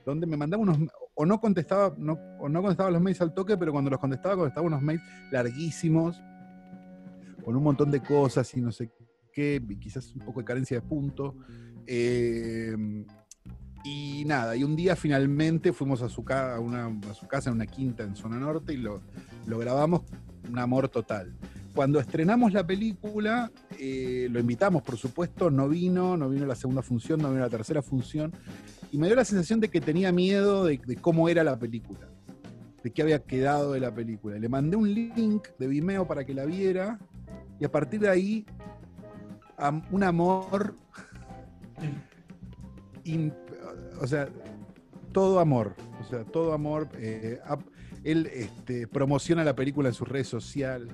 donde 0.05 0.27
me 0.27 0.37
mandaba 0.37 0.63
unos, 0.63 0.77
o 1.15 1.25
no 1.25 1.41
contestaba, 1.41 1.97
o 2.39 2.49
no 2.51 2.61
contestaba 2.61 2.91
los 2.91 3.01
mails 3.01 3.23
al 3.23 3.33
toque, 3.33 3.57
pero 3.57 3.73
cuando 3.73 3.91
los 3.91 3.99
contestaba, 3.99 4.37
contestaba 4.37 4.67
unos 4.67 4.83
mails 4.83 5.03
larguísimos, 5.31 6.23
con 7.43 7.57
un 7.57 7.63
montón 7.63 7.91
de 7.91 8.03
cosas 8.03 8.55
y 8.55 8.61
no 8.61 8.71
sé 8.71 8.91
qué, 9.33 9.63
quizás 9.81 10.15
un 10.15 10.27
poco 10.27 10.41
de 10.41 10.45
carencia 10.45 10.79
de 10.79 10.87
punto. 10.87 11.37
Eh, 11.87 12.77
y 13.85 14.25
nada, 14.27 14.57
y 14.57 14.65
un 14.65 14.77
día 14.77 14.95
finalmente 14.97 15.73
fuimos 15.73 16.03
a 16.03 16.09
su, 16.09 16.25
a, 16.29 16.61
una, 16.61 16.87
a 16.87 17.15
su 17.15 17.27
casa 17.27 17.51
en 17.51 17.57
una 17.57 17.67
quinta 17.67 18.05
en 18.05 18.15
zona 18.15 18.39
norte 18.39 18.75
y 18.75 18.77
lo, 18.77 19.03
lo 19.47 19.59
grabamos, 19.59 20.03
un 20.49 20.59
amor 20.59 20.89
total. 20.89 21.35
Cuando 21.75 21.99
estrenamos 21.99 22.53
la 22.53 22.67
película, 22.67 23.51
eh, 23.81 24.29
lo 24.31 24.39
invitamos, 24.39 24.83
por 24.83 24.99
supuesto, 24.99 25.51
no 25.51 25.69
vino, 25.69 26.17
no 26.19 26.29
vino 26.29 26.45
la 26.45 26.55
segunda 26.55 26.83
función, 26.83 27.21
no 27.21 27.31
vino 27.31 27.41
la 27.41 27.49
tercera 27.49 27.81
función, 27.83 28.33
y 28.91 28.99
me 28.99 29.07
dio 29.07 29.17
la 29.17 29.25
sensación 29.25 29.59
de 29.59 29.69
que 29.69 29.81
tenía 29.81 30.13
miedo 30.13 30.65
de, 30.65 30.79
cómo 31.01 31.31
era 31.31 31.43
la 31.43 31.59
película, 31.59 32.09
de 32.85 32.91
qué 32.91 33.01
había 33.01 33.23
quedado 33.23 33.73
de 33.73 33.81
la 33.81 33.95
película. 33.95 34.39
Le 34.39 34.49
mandé 34.51 34.77
un 34.77 34.93
link 34.93 35.49
de 35.59 35.67
Vimeo 35.67 36.07
para 36.07 36.27
que 36.27 36.35
la 36.35 36.45
viera 36.45 36.99
y 37.59 37.65
a 37.65 37.73
partir 37.73 38.01
de 38.01 38.11
ahí 38.11 38.45
un 39.91 40.03
amor, 40.03 40.77
o 44.01 44.07
sea, 44.07 44.29
todo 45.13 45.41
amor, 45.41 45.75
o 46.01 46.05
sea, 46.05 46.25
todo 46.25 46.53
amor. 46.53 46.89
Eh, 46.97 47.39
él 48.05 48.29
este, 48.33 48.87
promociona 48.89 49.45
la 49.45 49.55
película 49.55 49.89
en 49.89 49.95
sus 49.95 50.09
redes 50.09 50.29
sociales 50.29 50.89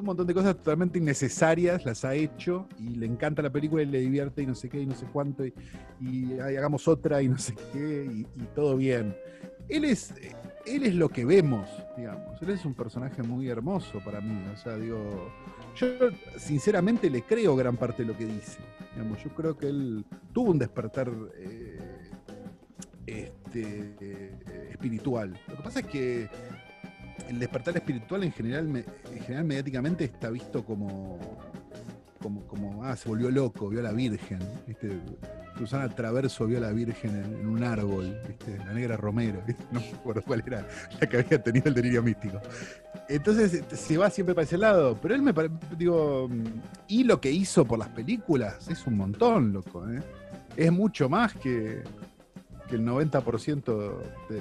un 0.00 0.06
montón 0.06 0.26
de 0.26 0.34
cosas 0.34 0.56
totalmente 0.56 0.98
innecesarias, 0.98 1.84
las 1.84 2.04
ha 2.04 2.14
hecho 2.14 2.66
y 2.78 2.94
le 2.96 3.06
encanta 3.06 3.42
la 3.42 3.50
película 3.50 3.82
y 3.82 3.86
le 3.86 4.00
divierte 4.00 4.42
y 4.42 4.46
no 4.46 4.54
sé 4.54 4.68
qué 4.68 4.80
y 4.80 4.86
no 4.86 4.94
sé 4.94 5.06
cuánto 5.12 5.44
y, 5.44 5.54
hagamos 6.40 6.88
otra 6.88 7.22
y 7.22 7.28
no 7.28 7.38
sé 7.38 7.54
qué 7.72 8.08
y, 8.10 8.26
todo 8.54 8.76
bien. 8.76 9.14
Él 9.68 9.84
es, 9.84 10.14
él 10.66 10.84
es 10.84 10.94
lo 10.94 11.08
que 11.08 11.24
vemos, 11.24 11.68
digamos. 11.96 12.40
Él 12.42 12.50
es 12.50 12.64
un 12.64 12.74
personaje 12.74 13.22
muy 13.22 13.48
hermoso 13.48 14.00
para 14.04 14.20
mí. 14.20 14.44
O 14.52 14.56
sea, 14.56 14.76
digo, 14.76 15.30
yo 15.76 15.86
sinceramente 16.36 17.08
le 17.08 17.22
creo 17.22 17.56
gran 17.56 17.76
parte 17.76 18.02
de 18.02 18.08
lo 18.08 18.16
que 18.16 18.26
dice. 18.26 18.58
Digamos, 18.94 19.22
yo 19.22 19.30
creo 19.30 19.56
que 19.56 19.68
él 19.68 20.04
tuvo 20.32 20.50
un 20.50 20.58
despertar 20.58 21.10
eh, 21.36 21.71
este, 23.06 24.32
espiritual. 24.70 25.38
Lo 25.48 25.56
que 25.56 25.62
pasa 25.62 25.80
es 25.80 25.86
que 25.86 26.28
el 27.28 27.38
despertar 27.38 27.76
espiritual 27.76 28.24
en 28.24 28.32
general, 28.32 28.66
en 28.76 29.20
general 29.20 29.44
mediáticamente 29.44 30.04
está 30.04 30.30
visto 30.30 30.64
como, 30.64 31.18
como, 32.20 32.46
como, 32.46 32.84
ah, 32.84 32.96
se 32.96 33.08
volvió 33.08 33.30
loco, 33.30 33.68
vio 33.68 33.80
a 33.80 33.84
la 33.84 33.92
Virgen. 33.92 34.38
¿viste? 34.66 35.00
Susana 35.58 35.88
Traverso 35.88 36.46
vio 36.46 36.58
a 36.58 36.60
la 36.62 36.72
Virgen 36.72 37.16
en, 37.16 37.46
un 37.46 37.62
árbol, 37.62 38.16
¿viste? 38.26 38.58
la 38.58 38.72
negra 38.72 38.96
Romero, 38.96 39.42
no 39.72 39.80
me 39.80 39.90
acuerdo 39.90 40.22
cuál 40.22 40.42
era 40.46 40.66
la 41.00 41.06
que 41.06 41.18
había 41.18 41.42
tenido 41.42 41.68
el 41.68 41.74
delirio 41.74 42.02
místico. 42.02 42.40
Entonces 43.08 43.62
se 43.72 43.98
va 43.98 44.08
siempre 44.10 44.34
para 44.34 44.44
ese 44.44 44.58
lado, 44.58 44.98
pero 45.00 45.14
él 45.14 45.22
me 45.22 45.34
digo, 45.76 46.30
y 46.88 47.04
lo 47.04 47.20
que 47.20 47.30
hizo 47.30 47.64
por 47.64 47.78
las 47.78 47.88
películas 47.88 48.68
es 48.68 48.86
un 48.86 48.96
montón, 48.96 49.52
loco. 49.52 49.88
¿eh? 49.88 50.00
Es 50.56 50.72
mucho 50.72 51.08
más 51.08 51.34
que, 51.34 51.82
el 52.76 52.84
90%, 52.84 53.94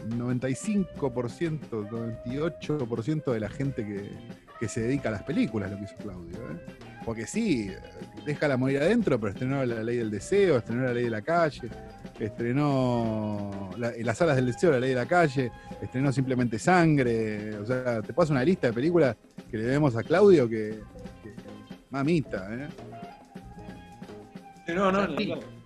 95%, 0.09 1.89
98% 1.89 3.31
de 3.31 3.39
la 3.39 3.49
gente 3.49 3.85
que, 3.85 4.67
se 4.67 4.81
dedica 4.81 5.09
a 5.09 5.13
las 5.13 5.23
películas, 5.23 5.71
lo 5.71 5.77
que 5.77 5.85
hizo 5.85 5.95
Claudio. 5.95 6.37
¿eh? 6.37 6.59
Porque 7.03 7.25
sí, 7.25 7.71
déjala 8.25 8.57
morir 8.57 8.79
adentro, 8.79 9.19
pero 9.19 9.33
estrenó 9.33 9.65
La 9.65 9.81
Ley 9.81 9.97
del 9.97 10.11
Deseo, 10.11 10.57
estrenó 10.57 10.83
La 10.83 10.93
Ley 10.93 11.05
de 11.05 11.09
la 11.09 11.23
Calle, 11.23 11.67
estrenó 12.19 13.71
en 13.75 14.05
las 14.05 14.17
salas 14.19 14.35
del 14.35 14.45
deseo 14.45 14.69
La 14.69 14.79
Ley 14.79 14.89
de 14.89 14.95
la 14.95 15.07
Calle, 15.07 15.51
estrenó 15.81 16.11
simplemente 16.11 16.59
Sangre. 16.59 17.57
O 17.57 17.65
sea, 17.65 18.03
te 18.03 18.13
paso 18.13 18.33
una 18.33 18.43
lista 18.43 18.67
de 18.67 18.73
películas 18.73 19.15
que 19.49 19.57
le 19.57 19.63
debemos 19.63 19.95
a 19.95 20.03
Claudio 20.03 20.47
que. 20.47 20.79
mamita, 21.89 22.47
¿eh? 22.53 22.67
No, 24.67 24.91
no, 24.91 25.07
no. 25.07 25.60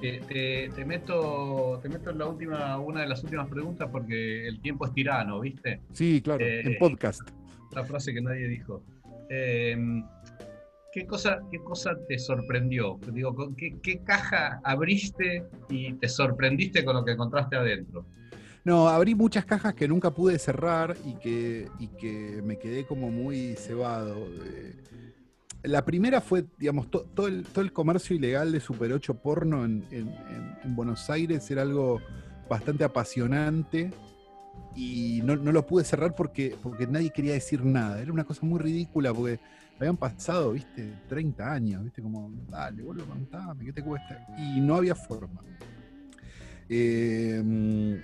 Te, 0.00 0.84
meto, 0.84 1.78
te 1.82 1.88
meto 1.88 2.10
en 2.10 2.18
la 2.18 2.26
última, 2.26 2.78
una 2.78 3.02
de 3.02 3.08
las 3.08 3.22
últimas 3.22 3.48
preguntas 3.48 3.88
porque 3.90 4.46
el 4.48 4.60
tiempo 4.60 4.86
es 4.86 4.92
tirano, 4.92 5.40
¿viste? 5.40 5.80
Sí, 5.92 6.20
claro, 6.22 6.44
en 6.44 6.78
podcast. 6.78 7.20
La 7.72 7.84
frase 7.84 8.12
que 8.12 8.20
nadie 8.20 8.48
dijo. 8.48 8.82
Em, 9.28 10.04
¿qué, 10.92 11.06
cosa, 11.06 11.40
¿Qué 11.50 11.58
cosa 11.58 11.96
te 12.08 12.18
sorprendió? 12.18 12.98
Digo, 13.12 13.54
¿qué, 13.56 13.78
¿qué, 13.82 14.02
caja 14.02 14.60
abriste 14.64 15.44
y 15.68 15.92
te 15.94 16.08
sorprendiste 16.08 16.84
con 16.84 16.96
lo 16.96 17.04
que 17.04 17.12
encontraste 17.12 17.56
adentro? 17.56 18.06
No, 18.64 18.88
abrí 18.88 19.14
muchas 19.14 19.44
cajas 19.44 19.74
que 19.74 19.88
nunca 19.88 20.10
pude 20.10 20.38
cerrar 20.38 20.96
y 21.04 21.14
que, 21.14 21.68
y 21.78 21.88
que 21.88 22.42
me 22.42 22.58
quedé 22.58 22.84
como 22.84 23.10
muy 23.10 23.54
cebado. 23.56 24.26
La 25.62 25.84
primera 25.84 26.20
fue, 26.20 26.46
digamos, 26.58 26.90
todo, 26.90 27.26
el, 27.26 27.72
comercio 27.72 28.16
ilegal 28.16 28.52
de 28.52 28.60
Super 28.60 28.92
8 28.92 29.14
porno 29.14 29.64
en, 29.64 29.84
Buenos 30.64 31.10
Aires 31.10 31.50
era 31.50 31.62
algo 31.62 32.00
bastante 32.48 32.84
apasionante 32.84 33.92
y 34.74 35.20
no, 35.22 35.36
lo 35.36 35.66
pude 35.66 35.84
cerrar 35.84 36.14
porque, 36.14 36.56
porque 36.62 36.86
nadie 36.86 37.10
quería 37.10 37.34
decir 37.34 37.64
nada. 37.64 38.00
Era 38.00 38.12
una 38.12 38.24
cosa 38.24 38.46
muy 38.46 38.58
ridícula 38.58 39.12
porque 39.12 39.38
habían 39.78 39.98
pasado, 39.98 40.52
viste, 40.52 40.94
30 41.08 41.52
años, 41.52 41.84
viste, 41.84 42.00
como, 42.00 42.32
dale, 42.48 42.82
vuelvo 42.82 43.04
a 43.32 43.54
¿qué 43.62 43.72
te 43.72 43.82
cuesta? 43.82 44.26
Y 44.38 44.60
no 44.60 44.76
había 44.76 44.94
forma. 44.94 45.42
Eh, 46.68 48.00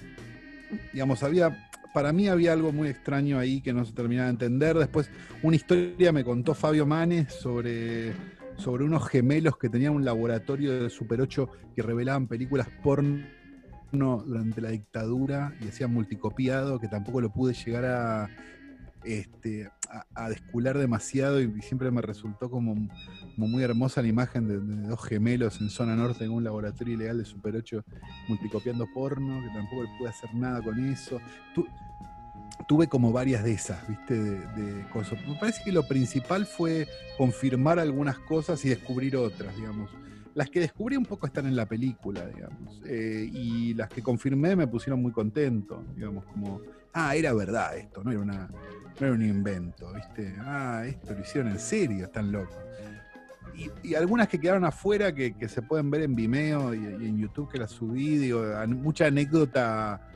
digamos, 0.93 1.23
había, 1.23 1.66
para 1.97 2.13
mí 2.13 2.29
había 2.29 2.53
algo 2.53 2.73
muy 2.73 2.89
extraño 2.89 3.39
ahí 3.39 3.63
que 3.63 3.73
no 3.73 3.83
se 3.87 3.95
terminaba 3.95 4.27
de 4.27 4.33
entender. 4.33 4.77
Después, 4.77 5.11
una 5.43 5.57
historia 5.57 6.13
me 6.13 6.25
contó 6.25 6.53
Fabio 6.53 6.85
Manes 6.85 7.33
sobre, 7.33 8.13
sobre 8.59 8.85
unos 8.85 9.09
gemelos 9.09 9.57
que 9.57 9.71
tenían 9.71 9.95
un 9.95 10.05
laboratorio 10.05 10.83
de 10.83 10.91
Super 10.91 11.23
8 11.23 11.49
que 11.75 11.81
revelaban 11.81 12.27
películas 12.27 12.69
porno 12.85 13.25
durante 13.93 14.61
la 14.61 14.73
dictadura 14.73 15.55
y 15.59 15.69
hacían 15.69 15.95
multicopiado, 15.95 16.79
que 16.79 16.89
tampoco 16.89 17.23
lo 17.23 17.31
pude 17.33 17.55
llegar 17.55 17.87
a, 17.87 18.29
este, 19.07 19.71
a, 20.15 20.29
descular 20.29 20.77
demasiado 20.77 21.41
y 21.41 21.63
siempre 21.63 21.91
me 21.91 22.03
resultó 22.03 22.51
como, 22.51 22.75
muy 23.37 23.63
hermosa 23.63 24.03
la 24.03 24.09
imagen 24.09 24.49
de, 24.49 24.89
dos 24.89 25.03
gemelos 25.05 25.61
en 25.61 25.71
zona 25.71 25.95
norte 25.95 26.25
en 26.25 26.33
un 26.33 26.43
laboratorio 26.43 26.95
ilegal 26.95 27.19
de 27.19 27.25
Super 27.25 27.57
8 27.57 27.85
multicopiando 28.29 28.87
porno, 28.93 29.41
que 29.43 29.49
tampoco 29.49 29.85
pude 29.99 30.09
hacer 30.09 30.35
nada 30.35 30.61
con 30.61 30.85
eso. 30.85 31.21
tuve 32.67 32.89
como 32.89 33.13
varias 33.13 33.45
de 33.45 33.53
esas, 33.53 33.87
¿viste? 33.89 34.15
De, 34.15 34.89
cosas. 34.93 35.19
Me 35.27 35.37
parece 35.37 35.63
que 35.63 35.73
lo 35.73 35.87
principal 35.87 36.47
fue 36.47 36.89
confirmar 37.17 37.79
algunas 37.79 38.19
cosas 38.19 38.65
y 38.65 38.69
descubrir 38.71 39.17
otras, 39.17 39.55
digamos. 39.57 39.91
Las 40.35 40.51
que 40.51 40.61
descubrí 40.61 40.97
un 40.97 41.07
poco 41.07 41.27
están 41.27 41.47
en 41.47 41.57
la 41.57 41.67
película, 41.67 42.27
digamos. 42.27 42.83
Eh, 42.85 43.31
y 43.33 43.73
las 43.75 43.89
que 43.89 44.03
confirmé 44.03 44.57
me 44.57 44.67
pusieron 44.67 45.01
muy 45.01 45.13
contento, 45.13 45.85
digamos, 45.95 46.25
como, 46.27 46.61
ah, 46.93 47.15
era 47.15 47.33
verdad 47.33 47.77
esto, 47.79 48.05
no 48.05 48.11
era 48.11 48.21
una, 48.21 48.49
no 49.01 49.07
era 49.07 49.15
un 49.15 49.23
invento, 49.23 49.93
¿viste? 49.93 50.35
Ah, 50.41 50.85
esto 50.87 51.15
lo 51.15 51.21
hicieron 51.21 51.51
en 51.51 51.59
serio, 51.59 52.07
están 52.07 52.33
locos. 52.33 52.57
Y, 53.83 53.95
algunas 53.95 54.29
que 54.29 54.39
quedaron 54.39 54.65
afuera 54.65 55.15
que, 55.15 55.35
se 55.49 55.63
pueden 55.63 55.91
ver 55.91 56.03
en 56.03 56.15
Vimeo 56.15 56.75
y, 56.75 56.79
en 56.79 57.19
YouTube 57.19 57.51
que 57.51 57.59
las 57.59 57.71
subí, 57.71 58.19
digo, 58.19 58.45
mucha 58.69 59.07
anécdota 59.07 60.11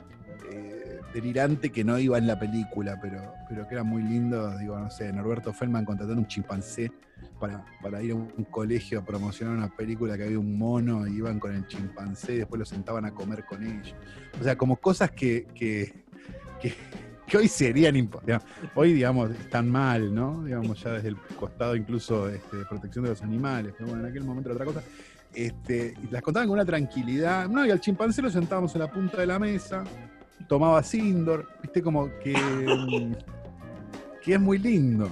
eh, 0.51 0.99
delirante 1.13 1.71
que 1.71 1.83
no 1.83 1.97
iba 1.97 2.17
en 2.19 2.27
la 2.27 2.39
película, 2.39 2.99
pero, 3.01 3.33
pero 3.49 3.67
que 3.67 3.73
era 3.73 3.83
muy 3.83 4.03
lindo, 4.03 4.57
digo, 4.59 4.77
no 4.77 4.91
sé, 4.91 5.11
Norberto 5.11 5.53
Feldman 5.53 5.85
contratando 5.85 6.21
un 6.21 6.27
chimpancé 6.27 6.91
para, 7.39 7.65
para, 7.81 8.03
ir 8.03 8.11
a 8.11 8.15
un 8.15 8.45
colegio 8.51 8.99
a 8.99 9.05
promocionar 9.05 9.55
una 9.55 9.75
película 9.75 10.15
que 10.17 10.25
había 10.25 10.37
un 10.37 10.57
mono 10.57 11.07
y 11.07 11.17
iban 11.17 11.39
con 11.39 11.55
el 11.55 11.65
chimpancé 11.65 12.35
y 12.35 12.37
después 12.39 12.59
lo 12.59 12.65
sentaban 12.65 13.05
a 13.05 13.11
comer 13.11 13.43
con 13.45 13.63
ellos. 13.63 13.95
O 14.39 14.43
sea, 14.43 14.55
como 14.55 14.75
cosas 14.75 15.09
que, 15.09 15.47
que 15.55 16.01
que 16.61 16.73
hoy 17.37 17.47
serían 17.47 17.95
importantes. 17.95 18.47
Hoy, 18.75 18.93
digamos, 18.93 19.31
están 19.31 19.69
mal, 19.69 20.13
¿no? 20.13 20.43
Digamos, 20.43 20.81
ya 20.81 20.93
desde 20.93 21.09
el 21.09 21.17
costado 21.39 21.75
incluso 21.75 22.29
este, 22.29 22.57
de 22.57 22.65
protección 22.65 23.03
de 23.03 23.11
los 23.11 23.21
animales, 23.21 23.73
pero 23.77 23.89
bueno, 23.89 24.03
en 24.03 24.09
aquel 24.09 24.23
momento 24.23 24.49
era 24.49 24.55
otra 24.55 24.65
cosa. 24.65 24.83
Este, 25.33 25.93
las 26.09 26.21
contaban 26.21 26.47
con 26.47 26.55
una 26.55 26.65
tranquilidad. 26.65 27.47
No, 27.47 27.65
y 27.65 27.71
al 27.71 27.79
chimpancé 27.79 28.21
lo 28.21 28.29
sentábamos 28.29 28.73
en 28.75 28.81
la 28.81 28.91
punta 28.91 29.17
de 29.17 29.27
la 29.27 29.39
mesa, 29.39 29.83
tomaba 30.47 30.83
Sindor, 30.83 31.47
viste, 31.61 31.81
como 31.81 32.09
que, 32.19 32.35
que 34.21 34.33
es 34.33 34.39
muy 34.39 34.57
lindo. 34.57 35.09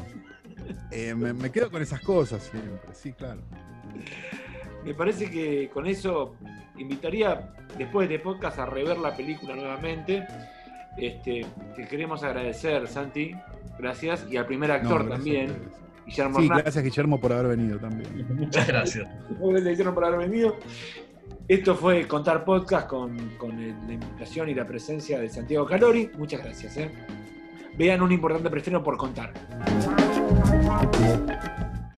Eh, 0.91 1.15
me, 1.15 1.51
quedo 1.51 1.71
con 1.71 1.81
esas 1.81 2.01
cosas 2.01 2.43
siempre, 2.43 2.93
sí, 2.93 3.13
claro. 3.13 3.41
Me 4.83 4.93
parece 4.93 5.29
que 5.29 5.69
con 5.69 5.87
eso 5.87 6.35
invitaría 6.77 7.53
después 7.77 8.07
de 8.09 8.19
podcast 8.19 8.59
a 8.59 8.65
rever 8.65 8.97
la 8.97 9.15
película 9.15 9.55
nuevamente 9.55 10.25
este, 11.01 11.45
te 11.75 11.87
queremos 11.87 12.23
agradecer, 12.23 12.87
Santi. 12.87 13.33
Gracias. 13.77 14.25
Y 14.29 14.37
al 14.37 14.45
primer 14.45 14.71
actor 14.71 15.07
también, 15.07 15.55
Guillermo. 16.05 16.39
Sí, 16.39 16.47
gracias, 16.47 16.83
Guillermo, 16.83 17.19
por 17.19 17.33
haber 17.33 17.57
venido 17.57 17.79
también. 17.79 18.25
Muchas 18.35 18.67
gracias. 18.67 19.07
gracias, 19.39 19.63
Guillermo, 19.69 19.93
por 19.93 20.05
haber 20.05 20.29
venido. 20.29 20.57
Esto 21.47 21.75
fue 21.75 22.07
Contar 22.07 22.45
Podcast 22.45 22.87
con, 22.87 23.17
la 23.17 23.93
invitación 23.93 24.49
y 24.49 24.53
la 24.53 24.67
presencia 24.67 25.19
de 25.19 25.29
Santiago 25.29 25.65
Calori. 25.65 26.11
Muchas 26.17 26.43
gracias. 26.43 26.77
¿eh? 26.77 26.91
Vean 27.77 28.01
un 28.01 28.11
importante 28.11 28.49
preestreno 28.49 28.83
por 28.83 28.97
contar. 28.97 29.33